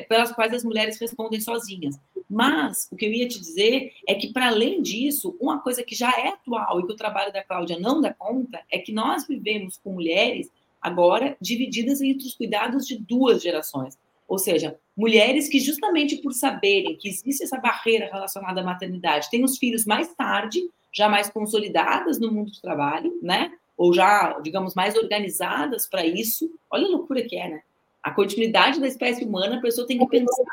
[0.08, 2.00] pelas quais as mulheres respondem sozinhas.
[2.30, 5.96] Mas o que eu ia te dizer é que, para além disso, uma coisa que
[5.96, 9.26] já é atual e que o trabalho da Cláudia não dá conta é que nós
[9.28, 10.48] vivemos com mulheres
[10.80, 13.98] agora divididas entre os cuidados de duas gerações.
[14.28, 19.44] Ou seja, mulheres que, justamente por saberem que existe essa barreira relacionada à maternidade, têm
[19.44, 23.52] os filhos mais tarde, já mais consolidadas no mundo do trabalho, né?
[23.80, 26.52] Ou já, digamos, mais organizadas para isso.
[26.70, 27.62] Olha a loucura que é, né?
[28.04, 30.44] A continuidade da espécie humana, a pessoa tem que pensar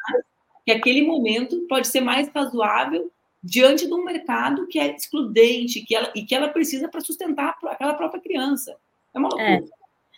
[0.64, 3.10] que aquele momento pode ser mais razoável
[3.42, 7.56] diante de um mercado que é excludente que ela, e que ela precisa para sustentar
[7.64, 8.76] aquela própria criança.
[9.12, 9.64] É uma loucura.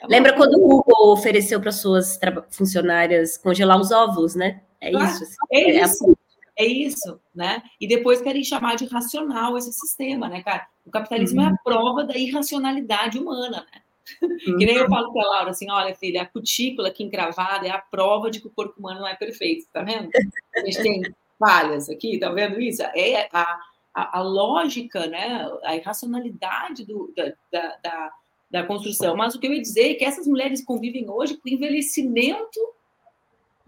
[0.03, 0.07] É.
[0.07, 4.61] Lembra quando o Google ofereceu para suas funcionárias congelar os óvulos, né?
[4.83, 5.25] É ah, isso.
[5.25, 5.37] Assim.
[5.51, 6.18] É, é isso.
[6.59, 7.63] É isso, né?
[7.81, 10.67] E depois querem chamar de racional esse sistema, né, cara?
[10.85, 11.47] O capitalismo uhum.
[11.47, 11.57] é a uhum.
[11.63, 13.83] prova da irracionalidade humana, né?
[14.21, 14.39] Uhum.
[14.59, 14.91] Que nem eu uhum.
[14.91, 18.41] falo para a Laura assim: olha, filha, a cutícula aqui encravada é a prova de
[18.41, 20.11] que o corpo humano não é perfeito, tá vendo?
[20.57, 21.03] A gente tem
[21.39, 22.83] falhas aqui, tá vendo isso?
[22.83, 23.61] É a,
[23.95, 25.49] a, a lógica, né?
[25.63, 28.13] A irracionalidade do, da, da, da
[28.51, 29.17] da construção.
[29.17, 32.59] Mas o que eu ia dizer é que essas mulheres convivem hoje com envelhecimento,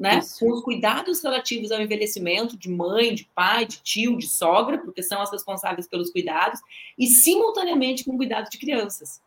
[0.00, 0.20] né?
[0.38, 5.02] Com os cuidados relativos ao envelhecimento de mãe, de pai, de tio, de sogra, porque
[5.02, 6.58] são as responsáveis pelos cuidados,
[6.98, 9.20] e simultaneamente com o cuidado de crianças.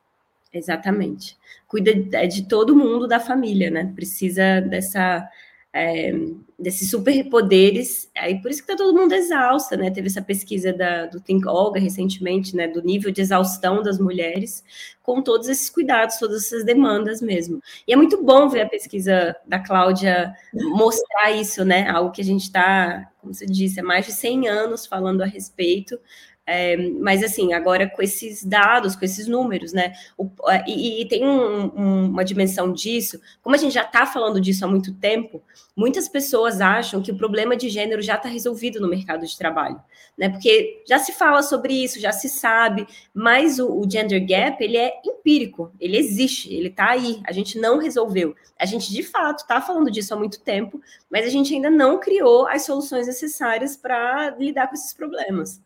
[0.51, 1.37] Exatamente.
[1.67, 1.93] Cuida
[2.27, 3.91] de todo mundo da família, né?
[3.95, 5.29] Precisa dessa
[5.73, 6.13] é,
[6.57, 9.89] desses superpoderes, aí por isso que tá todo mundo exausta, né?
[9.89, 12.67] Teve essa pesquisa da, do Think Olga recentemente, né?
[12.67, 14.63] Do nível de exaustão das mulheres,
[15.01, 17.59] com todos esses cuidados, todas essas demandas mesmo.
[17.87, 21.89] E é muito bom ver a pesquisa da Cláudia mostrar isso, né?
[21.89, 25.25] Algo que a gente está, como você disse, há mais de 100 anos falando a
[25.25, 25.99] respeito,
[26.45, 29.93] é, mas assim, agora com esses dados, com esses números, né?
[30.17, 30.29] O,
[30.67, 34.65] e, e, tem um, um, uma dimensão disso, como a gente já está falando disso
[34.65, 35.41] há muito tempo,
[35.73, 39.81] muitas pessoas acham que o problema de gênero já está resolvido no mercado de trabalho,
[40.17, 40.27] né?
[40.27, 44.75] Porque já se fala sobre isso, já se sabe, mas o, o gender gap ele
[44.75, 48.35] é empírico, ele existe, ele está aí, a gente não resolveu.
[48.59, 52.01] A gente de fato está falando disso há muito tempo, mas a gente ainda não
[52.01, 55.61] criou as soluções necessárias para lidar com esses problemas.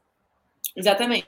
[0.75, 1.27] Exatamente.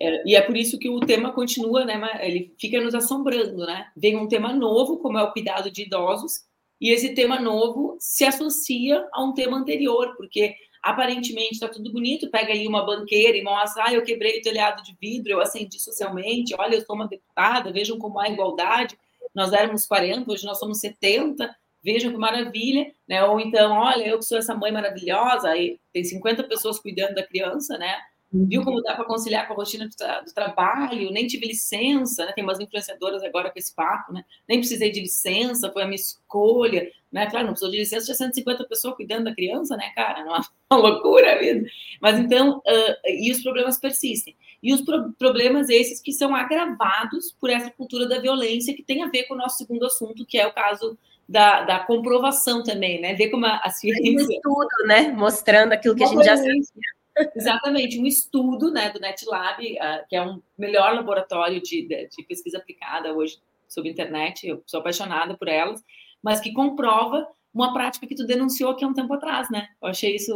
[0.00, 2.00] É, e é por isso que o tema continua, né?
[2.20, 3.90] Ele fica nos assombrando, né?
[3.96, 6.44] Vem um tema novo, como é o cuidado de idosos,
[6.80, 12.30] e esse tema novo se associa a um tema anterior, porque aparentemente está tudo bonito,
[12.30, 15.80] pega aí uma banqueira e mostra, ah, eu quebrei o telhado de vidro, eu acendi
[15.80, 18.96] socialmente, olha, eu sou uma deputada, vejam como há igualdade,
[19.34, 21.52] nós éramos 40, hoje nós somos 70,
[21.82, 23.24] vejam que maravilha, né?
[23.24, 27.26] Ou então, olha, eu que sou essa mãe maravilhosa, aí tem 50 pessoas cuidando da
[27.26, 27.96] criança, né?
[28.32, 32.26] Viu como dá para conciliar com a rotina do, tra do, trabalho, nem tive licença,
[32.26, 32.32] né?
[32.32, 34.22] Tem umas influenciadoras agora com esse papo, né?
[34.46, 37.26] Nem precisei de licença, foi a minha escolha, né?
[37.26, 40.20] Claro, não precisou de licença, tinha 150 pessoas cuidando da criança, né, cara?
[40.20, 40.44] É uma
[40.76, 41.66] loucura a vida.
[42.02, 44.36] Mas então, uh, e os problemas persistem.
[44.62, 49.02] E os pro problemas esses que são agravados por essa cultura da violência que tem
[49.02, 53.00] a ver com o nosso segundo assunto, que é o caso da, da, comprovação também,
[53.00, 53.14] né?
[53.14, 54.02] Ver como a, a ciência.
[54.02, 55.12] Um estudo, né?
[55.12, 56.97] Mostrando aquilo que a gente já sabia.
[57.34, 62.58] Exatamente, um estudo né, do NetLab, uh, que é um melhor laboratório de, de, pesquisa
[62.58, 65.82] aplicada hoje sobre internet, eu sou apaixonada por elas,
[66.22, 69.68] mas que comprova uma prática que tu denunciou aqui há um tempo atrás, né?
[69.82, 70.32] Eu achei isso.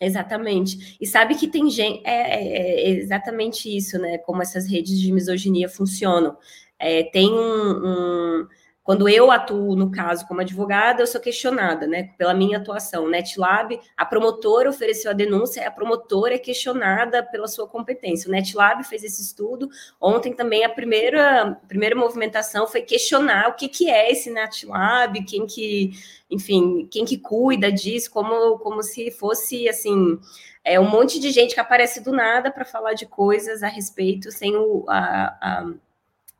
[0.00, 0.96] Exatamente.
[1.00, 2.02] E sabe que tem gente.
[2.04, 4.18] É, é, é exatamente isso, né?
[4.18, 6.36] Como essas redes de misoginia funcionam.
[6.78, 8.48] É, tem um, um
[8.86, 13.08] quando eu atuo, no caso, como advogada, eu sou questionada, né, pela minha atuação.
[13.08, 18.28] NetLab, a promotora ofereceu a denúncia, a promotora é questionada pela sua competência.
[18.28, 19.68] O NetLab fez esse estudo.
[20.00, 25.24] Ontem também a primeira, a primeira movimentação foi questionar o que, que é esse NetLab,
[25.24, 25.90] quem que,
[26.30, 30.16] enfim, quem que cuida disso, como, como se fosse, assim,
[30.62, 34.30] é um monte de gente que aparece do nada para falar de coisas a respeito,
[34.30, 35.74] sem o, a, a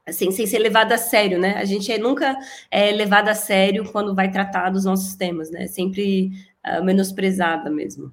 [0.06, 1.54] assim, sem ser levado a sério, né?
[1.56, 2.38] A gente é nunca
[2.70, 5.66] é levado a sério quando vai tratar dos nossos temas, né?
[5.66, 6.30] Sempre
[6.64, 8.12] uh, menosprezada mesmo.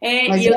[0.00, 0.54] É, Mas, eu,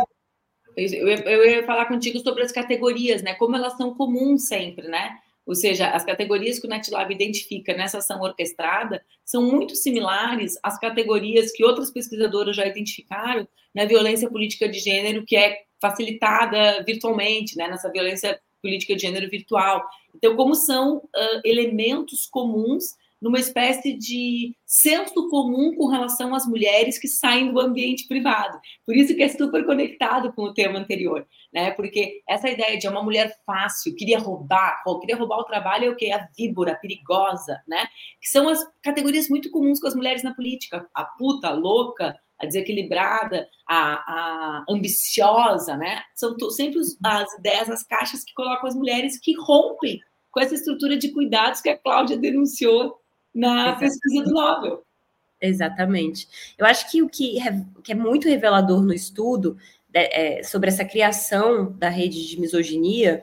[0.77, 3.33] eu, eu ia falar contigo sobre as categorias, né?
[3.35, 5.19] Como elas são comuns sempre, né?
[5.45, 10.79] Ou seja, as categorias que o NetLab identifica nessa ação orquestrada são muito similares às
[10.79, 17.55] categorias que outras pesquisadoras já identificaram na violência política de gênero, que é facilitada virtualmente,
[17.55, 19.83] né, nessa violência política de gênero virtual.
[20.15, 26.99] Então, como são uh, elementos comuns numa espécie de senso comum com relação às mulheres
[26.99, 28.59] que saem do ambiente privado.
[28.85, 31.71] Por isso que é super conectado com o tema anterior, né?
[31.71, 35.89] Porque essa ideia de uma mulher fácil, queria roubar, ou queria roubar o trabalho é
[35.89, 37.87] o que a víbora, perigosa, né?
[38.21, 42.15] Que são as categorias muito comuns com as mulheres na política, a puta, a louca,
[42.39, 46.01] a desequilibrada, a, a ambiciosa, né?
[46.13, 49.99] São sempre as ideias, as caixas que colocam as mulheres que rompem
[50.31, 52.99] com essa estrutura de cuidados que a Cláudia denunciou
[53.33, 53.79] na Exatamente.
[53.79, 54.85] pesquisa do Nobel.
[55.41, 56.27] Exatamente.
[56.57, 57.37] Eu acho que o que,
[57.83, 59.57] que é muito revelador no estudo
[59.97, 63.21] é, sobre essa criação da rede de misoginia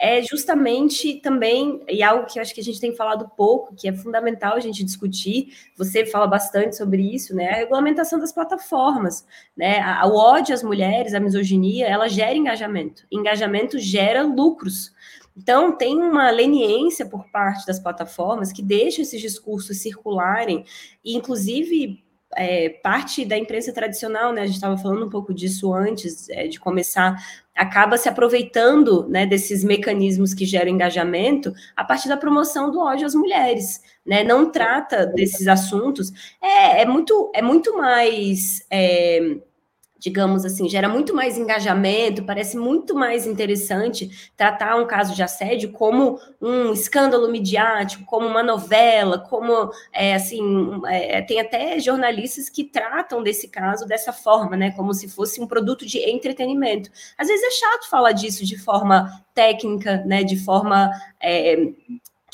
[0.00, 3.88] é justamente também, e algo que eu acho que a gente tem falado pouco, que
[3.88, 7.48] é fundamental a gente discutir, você fala bastante sobre isso, né?
[7.50, 9.80] A regulamentação das plataformas, né?
[10.04, 13.04] O ódio às mulheres, a misoginia, ela gera engajamento.
[13.10, 14.92] Engajamento gera lucros.
[15.36, 20.64] Então, tem uma leniência por parte das plataformas que deixa esses discursos circularem,
[21.04, 22.03] e inclusive
[22.36, 24.42] é, parte da imprensa tradicional, né?
[24.42, 27.16] A gente estava falando um pouco disso antes é, de começar,
[27.54, 33.06] acaba se aproveitando né, desses mecanismos que geram engajamento a partir da promoção do ódio
[33.06, 34.24] às mulheres, né?
[34.24, 36.12] Não trata desses assuntos.
[36.42, 38.66] É, é muito, é muito mais.
[38.70, 39.36] É,
[40.04, 45.72] digamos assim, gera muito mais engajamento, parece muito mais interessante tratar um caso de assédio
[45.72, 50.42] como um escândalo midiático, como uma novela, como é, assim,
[50.86, 54.72] é, tem até jornalistas que tratam desse caso dessa forma, né?
[54.72, 56.90] Como se fosse um produto de entretenimento.
[57.16, 60.22] Às vezes é chato falar disso de forma técnica, né?
[60.22, 61.56] De forma é,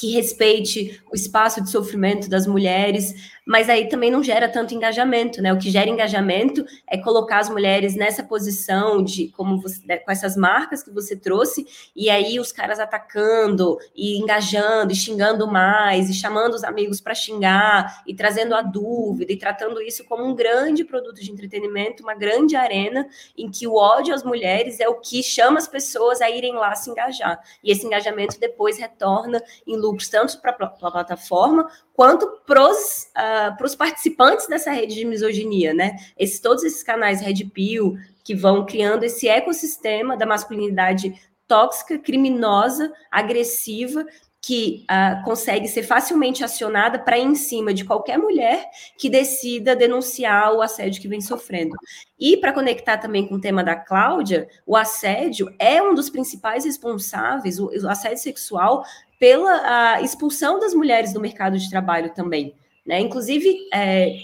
[0.00, 3.14] que respeite o espaço de sofrimento das mulheres,
[3.46, 5.52] mas aí também não gera tanto engajamento, né?
[5.52, 10.10] O que gera engajamento é colocar as mulheres nessa posição de como você, né, com
[10.10, 16.08] essas marcas que você trouxe, e aí os caras atacando e engajando e xingando mais,
[16.08, 20.34] e chamando os amigos para xingar, e trazendo a dúvida, e tratando isso como um
[20.34, 25.00] grande produto de entretenimento, uma grande arena em que o ódio às mulheres é o
[25.00, 27.40] que chama as pessoas a irem lá se engajar.
[27.62, 31.68] E esse engajamento depois retorna em lucros tanto para a plataforma
[32.00, 35.98] quanto para os uh, participantes dessa rede de misoginia, né?
[36.18, 41.12] Esses, todos esses canais Red Pill que vão criando esse ecossistema da masculinidade
[41.46, 44.06] tóxica, criminosa, agressiva
[44.40, 48.64] que uh, consegue ser facilmente acionada para em cima de qualquer mulher
[48.96, 51.76] que decida denunciar o assédio que vem sofrendo.
[52.18, 56.64] E para conectar também com o tema da Cláudia, o assédio é um dos principais
[56.64, 58.84] responsáveis, o, o assédio sexual,
[59.20, 62.54] pela expulsão das mulheres do mercado de trabalho também.
[62.86, 62.98] Né?
[63.00, 64.16] Inclusive, é,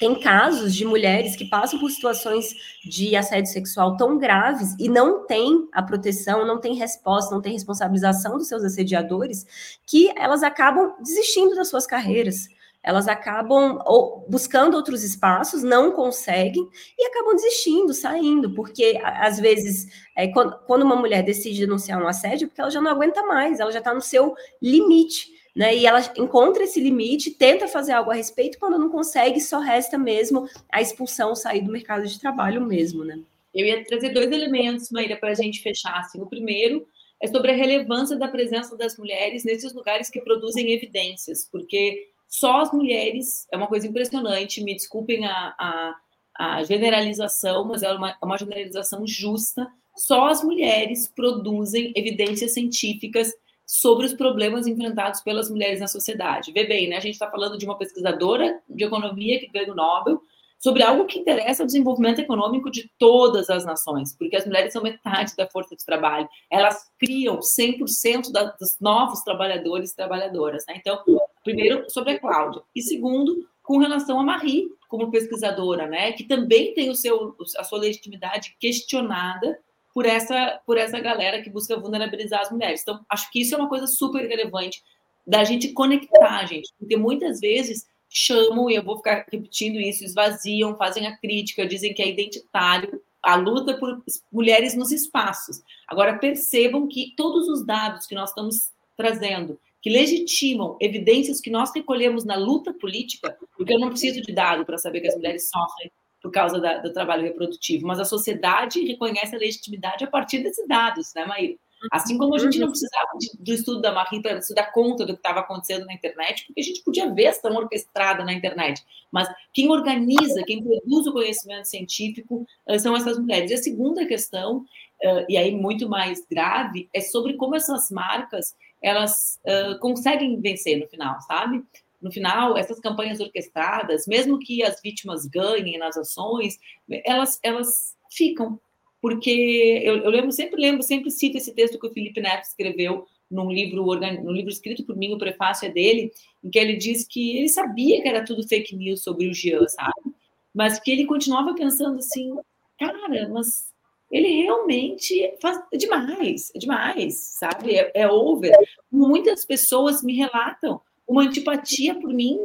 [0.00, 5.26] tem casos de mulheres que passam por situações de assédio sexual tão graves e não
[5.26, 10.94] tem a proteção, não tem resposta, não tem responsabilização dos seus assediadores, que elas acabam
[10.98, 12.48] desistindo das suas carreiras.
[12.86, 13.80] Elas acabam
[14.28, 20.96] buscando outros espaços, não conseguem e acabam desistindo, saindo, porque às vezes, é, quando, uma
[20.96, 23.92] mulher decide denunciar um assédio, é porque ela já não aguenta mais, ela já está
[23.92, 25.74] no seu limite né?
[25.74, 29.96] E ela encontra esse limite, tenta fazer algo a respeito, quando não consegue, só resta
[29.96, 33.18] mesmo a expulsão, sair do mercado de trabalho mesmo, né?
[33.54, 35.98] Eu ia trazer dois elementos, Maíra, para a gente fechar.
[35.98, 36.20] Assim.
[36.20, 36.86] O primeiro
[37.22, 42.60] é sobre a relevância da presença das mulheres nesses lugares que produzem evidências, porque só
[42.60, 45.94] as mulheres, é uma coisa impressionante, me desculpem a, a,
[46.38, 53.32] a generalização, mas é uma, uma generalização justa, só as mulheres produzem evidências científicas
[53.66, 56.52] sobre os problemas enfrentados pelas mulheres na sociedade.
[56.52, 56.96] Vê bem, né?
[56.96, 60.20] A gente está falando de uma pesquisadora de economia que ganha o Nobel
[60.58, 64.82] sobre algo que interessa ao desenvolvimento econômico de todas as nações, porque as mulheres são
[64.82, 66.28] metade da força de trabalho.
[66.50, 70.64] Elas criam 100% da, dos novos trabalhadores e trabalhadoras.
[70.66, 70.76] Né?
[70.78, 71.02] Então,
[71.46, 72.60] primeiro, sobre a Cláudia.
[72.74, 76.12] E segundo, com relação a Marie, como pesquisadora, né?
[76.12, 79.58] que também tem o seu, a sua legitimidade questionada
[79.94, 82.82] por essa, por essa galera que busca vulnerabilizar as mulheres.
[82.82, 84.82] Então, acho que isso é uma coisa super relevante
[85.26, 90.76] da gente conectar, gente, porque muitas vezes chamam, e eu vou ficar repetindo isso, esvaziam,
[90.76, 95.60] fazem a crítica, dizem que é identitário, a luta por mulheres nos espaços.
[95.88, 101.70] Agora, percebam que todos os dados que nós estamos trazendo, que legitimam evidências que nós
[101.72, 105.48] recolhemos na luta política, porque eu não preciso de dado para saber que as mulheres
[105.48, 110.40] sofrem por causa da, do trabalho reprodutivo, mas a sociedade reconhece a legitimidade a partir
[110.40, 111.54] desses dados, né, Maíra?
[111.92, 115.06] Assim como a gente não precisava de, do estudo da Marie para se dar conta
[115.06, 118.82] do que estava acontecendo na internet, porque a gente podia ver essa orquestrada na internet.
[119.12, 123.52] Mas quem organiza, quem produz o conhecimento científico uh, são essas mulheres.
[123.52, 124.64] E a segunda questão,
[125.04, 130.78] uh, e aí muito mais grave, é sobre como essas marcas elas uh, conseguem vencer
[130.78, 131.64] no final, sabe?
[132.00, 136.58] no final, essas campanhas orquestradas, mesmo que as vítimas ganhem nas ações,
[137.04, 138.60] elas, elas ficam.
[139.00, 143.06] Porque eu, eu lembro, sempre lembro, sempre cito esse texto que o Felipe Neto escreveu
[143.30, 146.12] num livro, num livro escrito por mim, o prefácio é dele,
[146.42, 149.66] em que ele diz que ele sabia que era tudo fake news sobre o Jean,
[149.68, 150.14] sabe?
[150.54, 152.34] Mas que ele continuava pensando assim,
[152.78, 153.68] cara, mas
[154.10, 157.76] ele realmente faz é demais, é demais, sabe?
[157.76, 158.52] É, é over.
[158.90, 162.38] Muitas pessoas me relatam uma antipatia por mim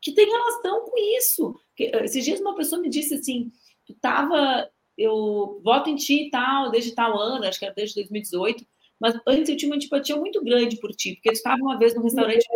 [0.00, 1.54] que tem relação com isso.
[1.78, 3.50] Eh, esses dias uma pessoa me disse assim,
[3.84, 7.94] tu tava, eu voto em ti e tal, desde tal ano, acho que era desde
[7.96, 8.64] 2018,
[8.98, 11.94] mas antes eu tinha uma antipatia muito grande por ti, porque tu estava uma vez
[11.94, 12.46] no restaurante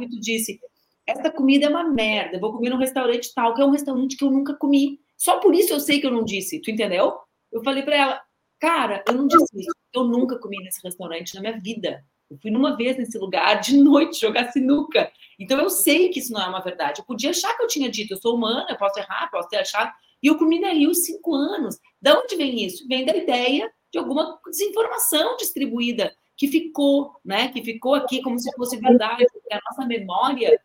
[0.00, 0.60] e tu disse,
[1.06, 4.16] essa comida é uma merda, eu vou comer num restaurante tal, que é um restaurante
[4.16, 5.00] que eu nunca comi.
[5.16, 7.14] Só por isso eu sei que eu não disse, tu entendeu?
[7.52, 8.22] Eu falei para ela,
[8.60, 12.04] cara, eu não disse isso, eu nunca comi nesse restaurante na minha vida.
[12.30, 15.10] Eu fui numa vez nesse lugar de noite jogar sinuca.
[15.38, 17.00] Então eu sei que isso não é uma verdade.
[17.00, 19.56] Eu podia achar que eu tinha dito, eu sou humana, eu posso errar, posso ter
[19.56, 19.92] achado.
[20.22, 21.78] E eu comi na Rio cinco anos.
[22.02, 22.86] Da onde vem isso?
[22.86, 27.48] Vem da ideia de alguma desinformação distribuída que ficou, né?
[27.48, 29.24] Que ficou aqui como se fosse verdade.
[29.50, 30.60] A nossa memória,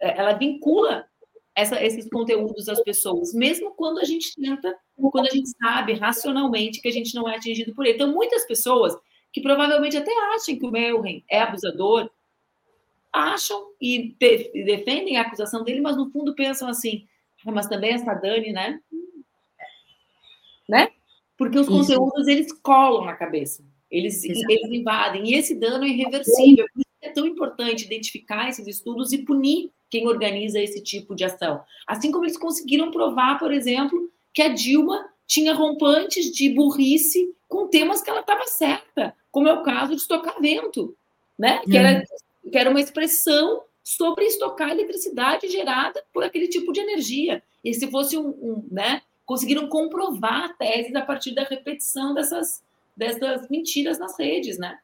[0.00, 1.07] é, ela vincula
[1.58, 4.76] essa, esses conteúdos às pessoas, mesmo quando a gente tenta,
[5.10, 7.96] quando a gente sabe racionalmente que a gente não é atingido por ele.
[7.96, 8.96] Então, muitas pessoas
[9.32, 12.08] que provavelmente até achem que o Melren é abusador,
[13.12, 17.08] acham e, e defendem a acusação dele, mas no fundo pensam assim,
[17.44, 18.78] ah, mas também essa Dani, né?
[20.68, 20.88] Né?
[21.36, 21.76] Porque os Isso.
[21.76, 26.66] conteúdos eles colam na cabeça, eles, eles invadem, e esse dano é irreversível.
[27.00, 31.62] É tão importante identificar esses estudos e punir quem organiza esse tipo de ação.
[31.86, 37.68] Assim como eles conseguiram provar, por exemplo, que a Dilma tinha rompantes de burrice com
[37.68, 40.96] temas que ela estava certa, como é o caso de estocar vento,
[41.38, 41.60] né?
[41.60, 42.50] Que, era, uhum.
[42.50, 47.42] que era uma expressão sobre estocar eletricidade gerada por aquele tipo de energia.
[47.64, 49.02] E se fosse um, um né?
[49.24, 52.62] Conseguiram comprovar a tese a partir da repetição dessas,
[52.96, 54.78] dessas mentiras nas redes, né?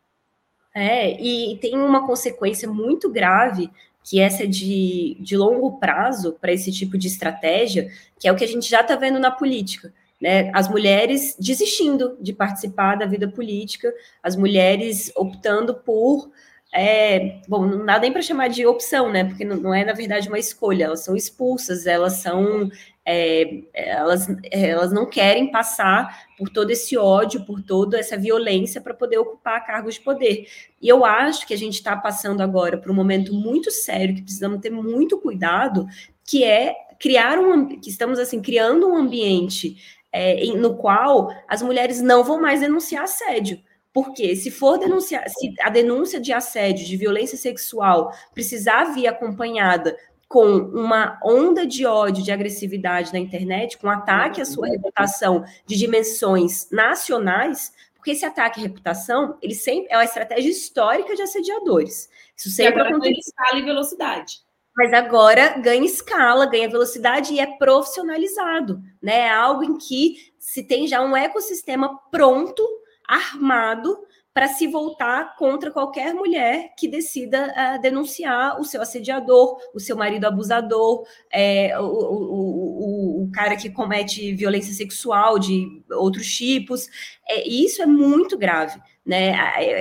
[0.75, 3.71] É, e tem uma consequência muito grave
[4.05, 7.91] que essa é de, de longo prazo para esse tipo de estratégia,
[8.21, 9.93] que é o que a gente já está vendo na política.
[10.21, 13.93] Né, as mulheres desistindo de participar da vida política,
[14.23, 16.31] as mulheres optando por.
[16.73, 19.25] É, bom, não dá nem para chamar de opção, né?
[19.25, 22.71] Porque não, não, é, na verdade, uma escolha, elas são expulsas, elas são.
[23.07, 28.95] É, elas, elas não querem passar por todo esse ódio, por toda essa violência para
[28.95, 30.47] poder ocupar cargos de poder.
[30.81, 34.23] E eu acho que a gente está passando agora por um momento muito sério, que
[34.23, 35.87] precisamos ter muito cuidado,
[36.25, 39.77] que é criar um que estamos assim criando um ambiente
[40.11, 43.61] é, no qual as mulheres não vão mais denunciar assédio.
[43.93, 49.97] Porque se for denunciar, se a denúncia de assédio, de violência sexual precisar vir acompanhada
[50.29, 55.77] com uma onda de ódio, de agressividade na internet, com ataque à sua reputação de
[55.77, 62.09] dimensões nacionais, porque esse ataque à reputação, ele sempre é uma estratégia histórica de assediadores.
[62.37, 63.21] Isso sempre acontece.
[63.21, 64.45] Escala e velocidade
[64.77, 69.21] mas agora ganha escala, ganha velocidade e é profissionalizado, né?
[69.21, 72.67] É algo em que se tem já um ecossistema pronto,
[73.07, 73.97] armado,
[74.35, 79.97] para se voltar contra qualquer mulher que decida uh, denunciar o seu assediador, o seu
[79.97, 86.89] marido abusador, é, o, o, o, o, cara que comete violência sexual de outros tipos.
[87.29, 89.31] É, isso é muito grave, né?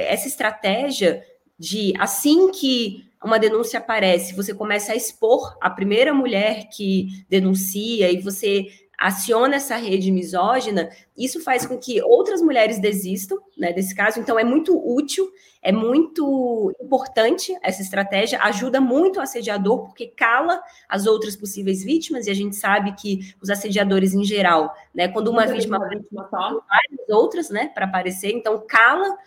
[0.08, 1.26] Essa estratégia
[1.58, 8.12] de assim que uma denúncia aparece, você começa a expor a primeira mulher que denuncia
[8.12, 8.68] e você
[9.04, 14.18] aciona essa rede misógina, isso faz com que outras mulheres desistam né, desse caso.
[14.18, 15.30] Então, é muito útil,
[15.62, 22.28] é muito importante essa estratégia, ajuda muito o assediador, porque cala as outras possíveis vítimas,
[22.28, 27.10] e a gente sabe que os assediadores em geral, né, quando uma vítima, vítima várias
[27.10, 29.18] outras né, para aparecer, então cala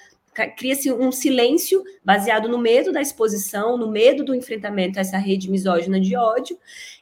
[0.56, 5.50] cria-se um silêncio baseado no medo da exposição, no medo do enfrentamento a essa rede
[5.50, 6.58] misógina de ódio,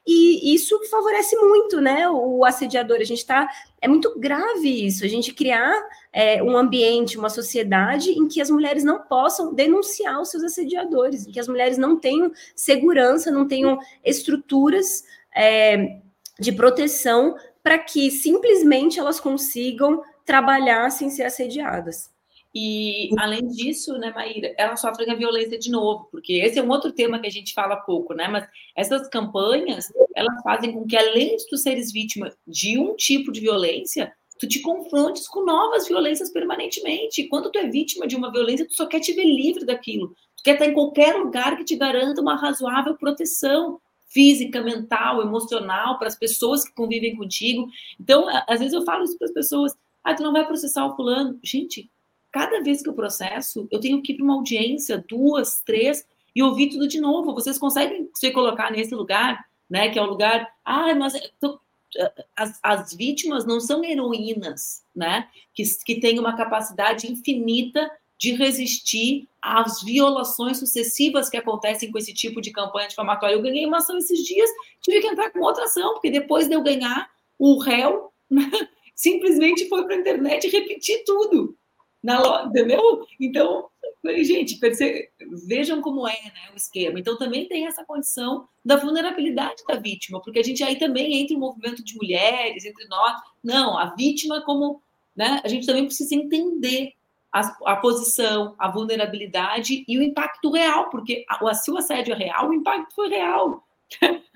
[0.07, 2.09] e isso favorece muito, né?
[2.09, 3.49] O assediador, a gente está.
[3.81, 5.75] É muito grave isso, a gente criar
[6.13, 11.27] é, um ambiente, uma sociedade em que as mulheres não possam denunciar os seus assediadores,
[11.27, 15.05] em que as mulheres não tenham segurança, não tenham estruturas
[15.35, 15.99] é,
[16.39, 22.14] de proteção para que simplesmente elas consigam trabalhar sem ser assediadas.
[22.55, 26.71] E, além disso, né, Maíra, elas sofrem a violência de novo, porque esse é um
[26.71, 28.29] outro tema que a gente fala pouco, né?
[28.29, 28.47] Mas
[28.77, 33.41] essas campanhas, elas fazem com que, além de tu seres vítima de um tipo de
[33.41, 37.23] violência, tu te confrontes com novas violências permanentemente.
[37.23, 40.15] E quando tu é vítima de uma violência, tu só quer te ver livre daquilo.
[40.37, 45.99] Tu quer estar em qualquer lugar que te garanta uma razoável proteção física, mental, emocional
[45.99, 47.67] para as pessoas que convivem contigo.
[47.99, 50.95] Então, às vezes eu falo isso para as pessoas: ah, tu não vai processar o
[50.95, 51.37] fulano.
[51.43, 51.91] Gente,
[52.35, 56.05] cada vez que eu processo, eu tenho que ir para uma audiência, duas, três,
[56.35, 57.33] e ouvir tudo de novo.
[57.33, 59.89] Vocês conseguem se colocar nesse lugar, né?
[59.89, 60.53] Que é o lugar.
[60.65, 61.61] Ah, mas tô...
[62.35, 65.29] as, as vítimas não são heroínas, né?
[65.55, 72.13] Que, que têm uma capacidade infinita de resistir às violações sucessivas que acontecem com esse
[72.13, 73.35] tipo de campanha difamatória.
[73.35, 74.51] Eu ganhei uma ação esses dias,
[74.83, 77.09] tive que entrar com outra ação, porque depois de eu ganhar,
[77.39, 78.51] o réu né,
[78.93, 81.57] simplesmente foi para a internet repetir tudo.
[82.05, 83.07] Na, entendeu?
[83.19, 83.71] Então,
[84.23, 84.61] gente,
[85.49, 87.01] vejam como é né, o esquema.
[87.01, 91.35] Então, também tem essa condição da vulnerabilidade da vítima, porque a gente aí também entra
[91.35, 93.19] o movimento de mulheres, entre nós.
[93.43, 94.83] Não, a vítima como.
[95.17, 96.93] Né, a gente também precisa entender
[97.33, 102.17] a, a, posição, a vulnerabilidade e o impacto real, porque a, se o assédio é
[102.19, 103.65] real, o impacto foi real.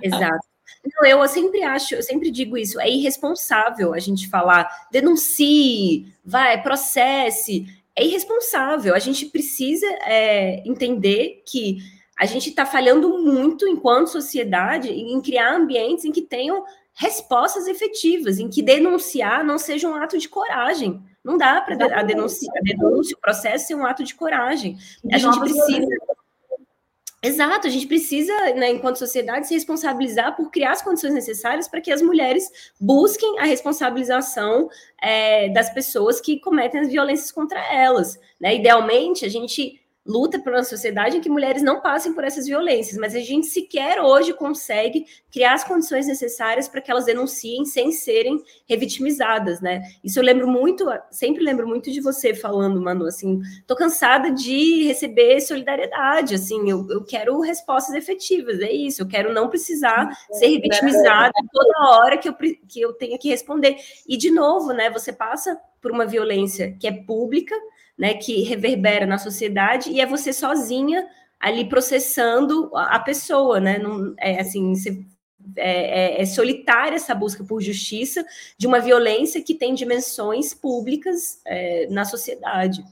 [0.02, 0.47] Exato.
[0.94, 6.62] Não, eu sempre acho, eu sempre digo isso, é irresponsável a gente falar denuncie, vai,
[6.62, 7.66] processe.
[7.94, 8.94] É irresponsável.
[8.94, 11.78] A gente precisa é, entender que
[12.16, 16.64] a gente está falhando muito enquanto sociedade em criar ambientes em que tenham
[16.94, 21.00] respostas efetivas, em que denunciar não seja um ato de coragem.
[21.22, 24.76] Não dá para a denúncia, a denúncia, o processo ser um ato de coragem.
[25.12, 25.86] A gente precisa.
[27.20, 31.80] Exato, a gente precisa, né, enquanto sociedade, se responsabilizar por criar as condições necessárias para
[31.80, 32.48] que as mulheres
[32.80, 34.68] busquem a responsabilização
[35.02, 38.20] é, das pessoas que cometem as violências contra elas.
[38.40, 38.54] Né?
[38.54, 42.98] Idealmente, a gente luta por uma sociedade em que mulheres não passem por essas violências,
[42.98, 47.92] mas a gente sequer hoje consegue criar as condições necessárias para que elas denunciem sem
[47.92, 49.82] serem revitimizadas, né?
[50.02, 54.84] Isso eu lembro muito, sempre lembro muito de você falando, Manu, assim, tô cansada de
[54.84, 60.46] receber solidariedade, assim, eu, eu quero respostas efetivas, é isso, eu quero não precisar ser
[60.46, 63.76] revitimizada toda hora que eu, que eu tenha que responder.
[64.09, 67.54] E, de novo, né, você passa por uma violência que é pública,
[67.99, 71.07] né, que reverbera na sociedade, e é você sozinha
[71.40, 73.78] ali processando a pessoa, né?
[73.78, 75.05] Não, é assim, você,
[75.57, 78.24] é, é, é, solitária essa busca por justiça
[78.57, 82.84] de uma violência que tem dimensões públicas é, na sociedade.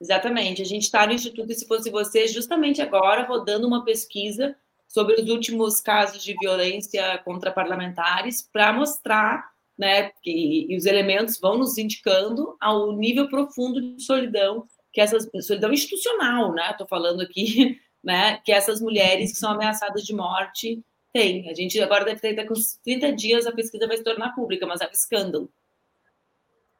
[0.00, 0.62] Exatamente.
[0.62, 4.56] A gente está no Instituto E Se Fosse Você, justamente agora, rodando uma pesquisa
[4.88, 10.10] sobre os últimos casos de violência contra parlamentares para mostrar né?
[10.24, 15.72] E, e os elementos vão nos indicando ao nível profundo de solidão que essas solidão
[15.72, 16.70] institucional, né?
[16.70, 18.38] Estou falando aqui, né?
[18.44, 21.50] Que essas mulheres que são ameaçadas de morte têm.
[21.50, 24.66] A gente agora deve ter daqui uns 30 dias a pesquisa vai se tornar pública,
[24.66, 25.50] mas é um escândalo.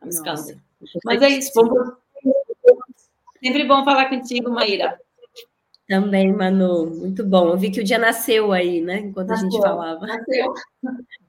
[0.01, 0.61] É um escândalo.
[1.05, 1.51] Mas é isso.
[1.55, 1.95] Vamos...
[3.42, 4.99] Sempre bom falar contigo, Maíra.
[5.88, 7.49] Também, Manu, muito bom.
[7.49, 9.01] Eu vi que o dia nasceu aí, né?
[9.01, 10.07] Enquanto nasceu, a gente falava.
[10.07, 10.55] Nasceu.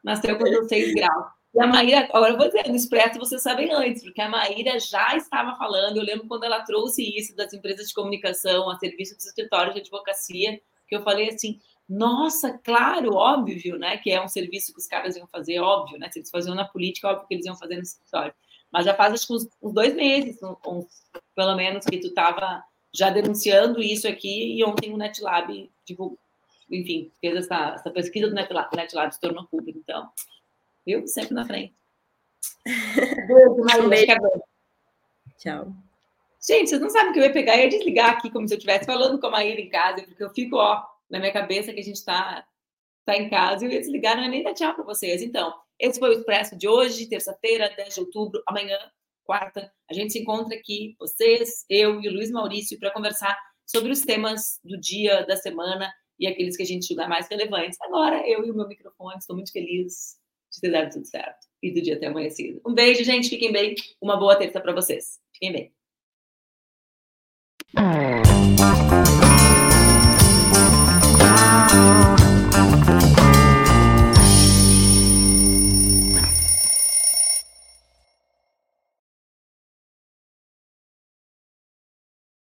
[0.03, 1.25] Nasceu com 6 graus.
[1.55, 4.77] E a Maíra, agora eu vou dizer, no Expresso vocês sabem antes, porque a Maíra
[4.77, 9.15] já estava falando, eu lembro quando ela trouxe isso das empresas de comunicação a serviço
[9.15, 14.27] dos escritórios de advocacia, que eu falei assim, nossa, claro, óbvio, né, que é um
[14.27, 17.35] serviço que os caras iam fazer, óbvio, né, se eles faziam na política, óbvio que
[17.35, 18.33] eles iam fazer no escritório.
[18.69, 20.37] Mas já faz, acho que uns, uns dois meses,
[21.33, 22.61] pelo menos, que tu estava
[22.93, 25.71] já denunciando isso aqui, e ontem o NetLab,
[26.69, 30.11] enfim, fez essa, essa pesquisa do NetLab, NetLab se tornou público, então
[30.85, 31.07] viu?
[31.07, 31.75] Sempre na frente.
[32.65, 34.17] Beijo, Maria.
[35.37, 35.73] Tchau.
[36.47, 38.57] Gente, vocês não sabem que eu ia pegar e ia desligar aqui, como se eu
[38.57, 41.79] estivesse falando com a Maíra em casa, porque eu fico, ó, na minha cabeça que
[41.79, 42.45] a gente está
[43.03, 45.21] tá em casa e eu ia desligar, não é nem dar tchau para vocês.
[45.23, 48.77] Então, esse foi o Expresso de hoje, terça-feira, 10 de outubro, amanhã,
[49.23, 53.91] quarta, a gente se encontra aqui, vocês, eu e o Luiz Maurício, para conversar sobre
[53.91, 57.77] os temas do dia, da semana e aqueles que a gente julgar mais relevantes.
[57.81, 60.17] Agora, eu e o meu microfone, estou muito feliz
[60.55, 62.61] de ter dado tudo certo e do dia ter amanhecido.
[62.65, 63.29] Um beijo, gente.
[63.29, 63.75] Fiquem bem.
[64.01, 65.19] Uma boa terça para vocês.
[65.33, 65.75] Fiquem bem.